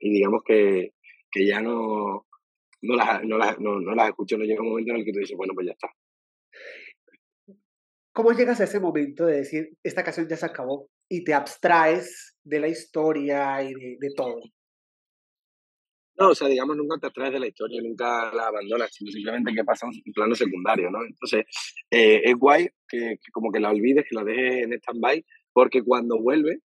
y 0.00 0.10
digamos 0.12 0.42
que, 0.44 0.92
que 1.30 1.46
ya 1.46 1.62
no, 1.62 2.26
no 2.82 2.94
las, 2.94 3.24
no 3.24 3.38
las, 3.38 3.58
no, 3.58 3.80
no 3.80 3.94
las 3.94 4.10
escucho, 4.10 4.36
no 4.36 4.44
llega 4.44 4.60
un 4.60 4.68
momento 4.68 4.92
en 4.92 4.98
el 4.98 5.04
que 5.06 5.12
tú 5.12 5.20
dices, 5.20 5.36
bueno, 5.36 5.54
pues 5.54 5.66
ya 5.66 5.72
está. 5.72 5.88
¿Cómo 8.22 8.36
llegas 8.36 8.60
a 8.60 8.64
ese 8.64 8.78
momento 8.78 9.24
de 9.24 9.36
decir, 9.38 9.70
esta 9.82 10.04
canción 10.04 10.28
ya 10.28 10.36
se 10.36 10.44
acabó 10.44 10.90
y 11.08 11.24
te 11.24 11.32
abstraes 11.32 12.36
de 12.44 12.60
la 12.60 12.68
historia 12.68 13.62
y 13.62 13.72
de, 13.72 14.08
todo? 14.14 14.40
No, 16.18 16.28
o 16.28 16.34
sea, 16.34 16.48
digamos, 16.48 16.76
nunca 16.76 16.98
te 16.98 17.06
abstraes 17.06 17.32
de 17.32 17.40
la 17.40 17.46
historia, 17.46 17.80
nunca 17.80 18.30
la 18.34 18.48
abandonas, 18.48 18.90
sino 18.92 19.10
simplemente 19.10 19.54
que 19.54 19.64
pasa 19.64 19.86
un 19.86 20.12
plano 20.12 20.34
secundario, 20.34 20.90
¿no? 20.90 21.02
Entonces, 21.02 21.46
eh, 21.90 22.20
es 22.22 22.34
guay 22.34 22.68
que, 22.86 23.18
como 23.32 23.50
que 23.50 23.60
la 23.60 23.70
olvides, 23.70 24.04
que 24.06 24.14
la 24.14 24.24
dejes 24.24 24.64
en 24.64 24.74
stand-by, 24.74 25.24
porque 25.54 25.82
cuando 25.82 26.20
vuelve, 26.20 26.60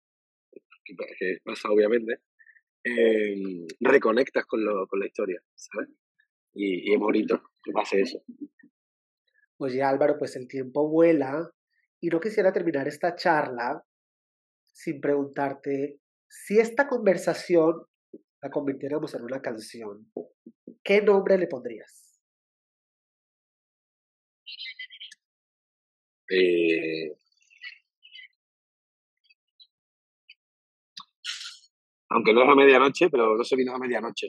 que, 0.85 1.39
pasa 1.45 1.71
obviamente, 1.71 2.19
eh, 2.83 3.65
reconectas 3.79 4.45
con, 4.47 4.65
lo, 4.65 4.89
con 4.89 4.99
la 4.99 5.07
historia, 5.07 5.41
¿sabes? 5.55 5.89
y, 6.53 6.93
es 6.93 6.99
bonito 6.99 7.41
que 7.63 7.71
pase 7.71 8.01
eso. 8.01 8.21
Oye 9.59 9.83
Álvaro, 9.83 10.17
pues 10.19 10.37
el 10.37 10.49
tiempo 10.49 10.89
vuela 10.89 11.51
y 12.01 12.09
no 12.09 12.21
quisiera 12.21 12.53
terminar 12.53 12.89
esta 12.89 13.15
charla 13.15 13.85
sin 14.73 15.01
preguntarte 15.01 16.01
si 16.29 16.59
esta 16.59 16.89
conversación 16.89 17.87
la 18.43 18.51
convirtiéramos 18.51 19.15
en 19.15 19.23
una 19.23 19.41
canción, 19.41 20.11
¿qué 20.83 21.01
nombre 21.01 21.39
le 21.39 21.47
pondrías? 21.47 22.21
Eh, 26.31 27.17
aunque 32.09 32.33
no 32.33 32.43
es 32.43 32.49
a 32.49 32.55
medianoche, 32.55 33.09
pero 33.11 33.37
no 33.37 33.45
se 33.45 33.57
vino 33.57 33.75
a 33.75 33.79
medianoche. 33.79 34.29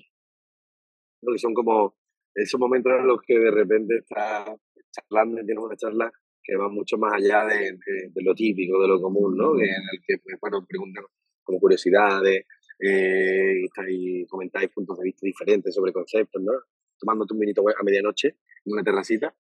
Porque 1.21 1.39
son 1.39 1.53
como 1.53 1.97
esos 2.33 2.59
momentos 2.59 2.91
en 2.99 3.07
los 3.07 3.19
que 3.25 3.39
de 3.39 3.51
repente 3.51 3.97
estás 3.97 4.49
charlando 4.95 5.41
y 5.41 5.45
tienes 5.45 5.63
una 5.63 5.75
charla 5.75 6.11
que 6.41 6.55
va 6.55 6.69
mucho 6.69 6.97
más 6.97 7.13
allá 7.13 7.45
de, 7.45 7.77
lo 8.15 8.35
típico, 8.35 8.81
de 8.81 8.87
lo 8.87 9.01
común, 9.01 9.35
¿no? 9.35 9.55
en 9.55 9.63
el 9.63 10.01
que, 10.05 10.17
pues, 10.23 10.37
bueno, 10.39 10.65
preguntan 10.67 11.03
como 11.43 11.59
curiosidades, 11.59 12.45
eh, 12.79 13.65
y 13.87 14.25
comentáis 14.27 14.69
puntos 14.69 14.97
de 14.97 15.05
vista 15.05 15.21
diferentes 15.23 15.73
sobre 15.73 15.93
conceptos, 15.93 16.41
¿no? 16.41 16.51
Tomándote 16.99 17.33
un 17.33 17.39
vinito 17.39 17.63
a 17.67 17.83
medianoche 17.83 18.37
en 18.65 18.73
una 18.73 18.83
terracita. 18.83 19.35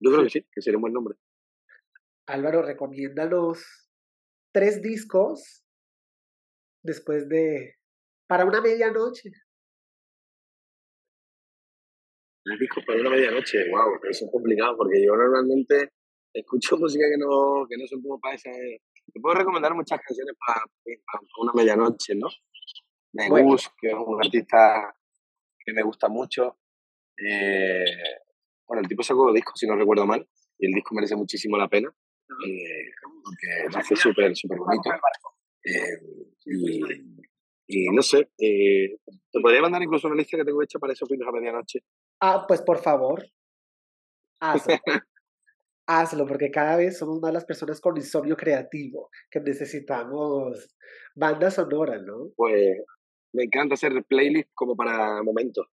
Yo 0.00 0.10
creo 0.10 0.24
que 0.24 0.30
sí, 0.30 0.46
que 0.50 0.62
sería 0.62 0.78
un 0.78 0.82
buen 0.82 0.94
nombre. 0.94 1.16
Álvaro, 2.26 2.62
recomienda 2.62 3.24
los 3.26 3.90
tres 4.52 4.82
discos 4.82 5.64
después 6.82 7.28
de... 7.28 7.76
para 8.26 8.44
una 8.44 8.60
medianoche 8.60 9.30
discos 12.58 12.84
para 12.84 13.00
una 13.00 13.10
medianoche, 13.10 13.68
wow, 13.70 13.98
eso 14.08 14.24
es 14.24 14.30
complicado 14.30 14.76
porque 14.76 15.04
yo 15.04 15.16
normalmente 15.16 15.90
escucho 16.32 16.76
música 16.78 17.06
que 17.10 17.18
no, 17.18 17.66
que 17.68 17.76
no 17.76 17.86
son 17.86 18.02
como 18.02 18.20
para 18.20 18.34
esa... 18.34 18.50
Te 18.50 19.20
puedo 19.20 19.36
recomendar 19.36 19.74
muchas 19.74 20.00
canciones 20.00 20.34
para, 20.38 20.60
una 21.40 21.52
medianoche, 21.54 22.14
¿no? 22.14 22.28
Me 23.12 23.28
gusta, 23.42 23.72
que 23.80 23.88
es 23.88 23.94
un 23.94 24.22
artista 24.22 24.94
que 25.64 25.72
me 25.72 25.82
gusta 25.82 26.08
mucho. 26.08 26.58
Eh, 27.16 27.84
bueno, 28.66 28.82
el 28.82 28.88
tipo 28.88 29.02
sacó 29.02 29.32
discos, 29.32 29.58
si 29.58 29.66
no 29.66 29.76
recuerdo 29.76 30.06
mal, 30.06 30.26
y 30.58 30.66
el 30.66 30.72
disco 30.72 30.94
merece 30.94 31.16
muchísimo 31.16 31.56
la 31.56 31.68
pena, 31.68 31.88
eh, 31.88 32.90
porque 33.24 33.72
lo 33.72 33.78
hace 33.78 33.96
súper, 33.96 34.36
súper 34.36 34.58
bonito. 34.58 34.90
Eh, 35.64 35.98
y, 37.66 37.90
no 37.90 38.02
sé, 38.02 38.28
te 38.36 39.40
podría 39.40 39.62
mandar 39.62 39.82
incluso 39.82 40.06
una 40.06 40.16
lista 40.16 40.36
que 40.36 40.44
tengo 40.44 40.62
hecha 40.62 40.78
para 40.78 40.92
esos 40.92 41.08
fines 41.08 41.26
a 41.26 41.32
medianoche. 41.32 41.80
Ah, 42.20 42.44
pues 42.48 42.62
por 42.62 42.78
favor, 42.78 43.24
hazlo. 44.40 44.74
hazlo, 45.88 46.26
porque 46.26 46.50
cada 46.50 46.76
vez 46.76 46.98
somos 46.98 47.20
más 47.20 47.32
las 47.32 47.44
personas 47.44 47.80
con 47.80 47.96
insomnio 47.96 48.36
creativo, 48.36 49.08
que 49.30 49.40
necesitamos 49.40 50.76
banda 51.14 51.50
sonora, 51.50 51.98
¿no? 51.98 52.30
Pues 52.36 52.78
me 53.32 53.44
encanta 53.44 53.74
hacer 53.74 53.92
playlists 54.04 54.52
como 54.54 54.76
para 54.76 55.22
momentos. 55.22 55.66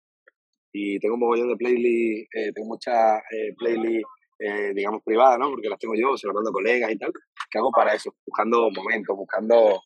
Y 0.71 0.99
tengo 0.99 1.15
un 1.15 1.21
mogollón 1.21 1.49
de 1.49 1.55
playlists, 1.55 2.29
eh, 2.35 2.51
tengo 2.53 2.67
muchas 2.67 3.21
eh, 3.31 3.53
playlists, 3.57 4.09
eh, 4.39 4.71
digamos, 4.73 5.01
privadas, 5.03 5.39
¿no? 5.39 5.49
Porque 5.49 5.69
las 5.69 5.79
tengo 5.79 5.95
yo, 5.95 6.17
se 6.17 6.27
las 6.27 6.33
mando 6.33 6.49
a 6.49 6.53
colegas 6.53 6.91
y 6.91 6.97
tal, 6.97 7.11
que 7.49 7.57
hago 7.57 7.71
para 7.71 7.93
eso, 7.93 8.13
buscando 8.25 8.69
momentos, 8.71 9.15
buscando 9.15 9.81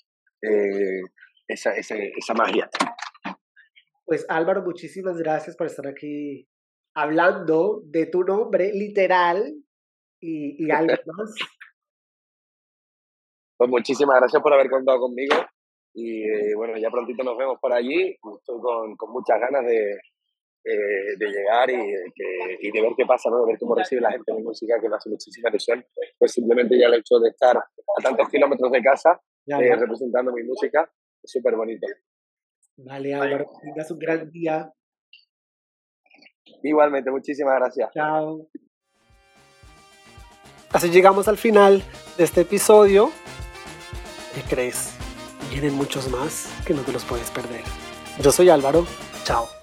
esa, 1.48 1.72
esa, 1.74 1.96
esa 1.96 2.34
magia. 2.34 2.70
Pues 4.08 4.26
Álvaro, 4.30 4.64
muchísimas 4.64 5.18
gracias 5.18 5.58
por 5.58 5.68
estar 5.68 5.86
aquí 5.86 6.48
hablando 6.96 7.82
de 7.84 8.06
tu 8.06 8.24
nombre 8.24 8.72
literal 8.72 9.54
y, 10.22 10.66
y 10.66 10.72
algo 10.72 10.94
más. 11.18 11.36
Pues 13.58 13.70
muchísimas 13.70 14.18
gracias 14.18 14.42
por 14.42 14.54
haber 14.54 14.70
contado 14.70 14.98
conmigo 15.02 15.36
y 15.94 16.24
eh, 16.24 16.56
bueno, 16.56 16.78
ya 16.78 16.90
prontito 16.90 17.22
nos 17.22 17.38
vemos 17.38 17.58
por 17.60 17.74
allí. 17.74 18.12
Estoy 18.12 18.62
con, 18.62 18.96
con 18.96 19.12
muchas 19.12 19.42
ganas 19.42 19.66
de, 19.66 19.92
eh, 20.64 21.18
de 21.18 21.28
llegar 21.28 21.70
y, 21.70 21.76
que, 22.16 22.58
y, 22.62 22.72
de 22.72 22.82
ver 22.82 22.94
qué 22.96 23.06
pasa, 23.06 23.30
¿no? 23.30 23.42
de 23.42 23.48
ver 23.48 23.60
cómo 23.60 23.76
recibe 23.76 24.00
la 24.00 24.12
gente 24.12 24.34
mi 24.34 24.44
música, 24.44 24.80
que 24.80 24.88
me 24.88 24.96
hace 24.96 25.10
muchísima 25.10 25.50
ilusión. 25.50 25.84
Pues 26.18 26.32
simplemente 26.32 26.80
ya 26.80 26.88
el 26.88 26.94
hecho 26.94 27.20
de 27.20 27.30
estar 27.30 27.58
a 27.58 28.02
tantos 28.02 28.30
kilómetros 28.30 28.72
de 28.72 28.82
casa 28.82 29.20
eh, 29.48 29.76
representando 29.76 30.32
mi 30.32 30.44
música 30.44 30.90
es 31.22 31.30
súper 31.30 31.58
bonito. 31.58 31.88
Vale, 32.78 33.14
Álvaro, 33.16 33.50
tengas 33.62 33.90
un 33.92 34.00
gran 34.00 34.30
día. 34.30 34.72
Igualmente, 36.64 37.10
muchísimas 37.12 37.56
gracias. 37.56 37.90
Chao. 37.94 38.48
Así 40.72 40.90
llegamos 40.90 41.28
al 41.28 41.38
final 41.38 41.84
de 42.18 42.24
este 42.24 42.42
episodio. 42.42 43.12
¿Qué 44.36 44.42
crees? 44.42 44.96
Vienen 45.50 45.74
muchos 45.74 46.10
más 46.12 46.54
que 46.66 46.74
no 46.74 46.82
te 46.82 46.92
los 46.92 47.04
puedes 47.06 47.32
perder. 47.32 47.64
Yo 48.22 48.32
soy 48.32 48.50
Álvaro. 48.50 48.86
Chao. 49.24 49.57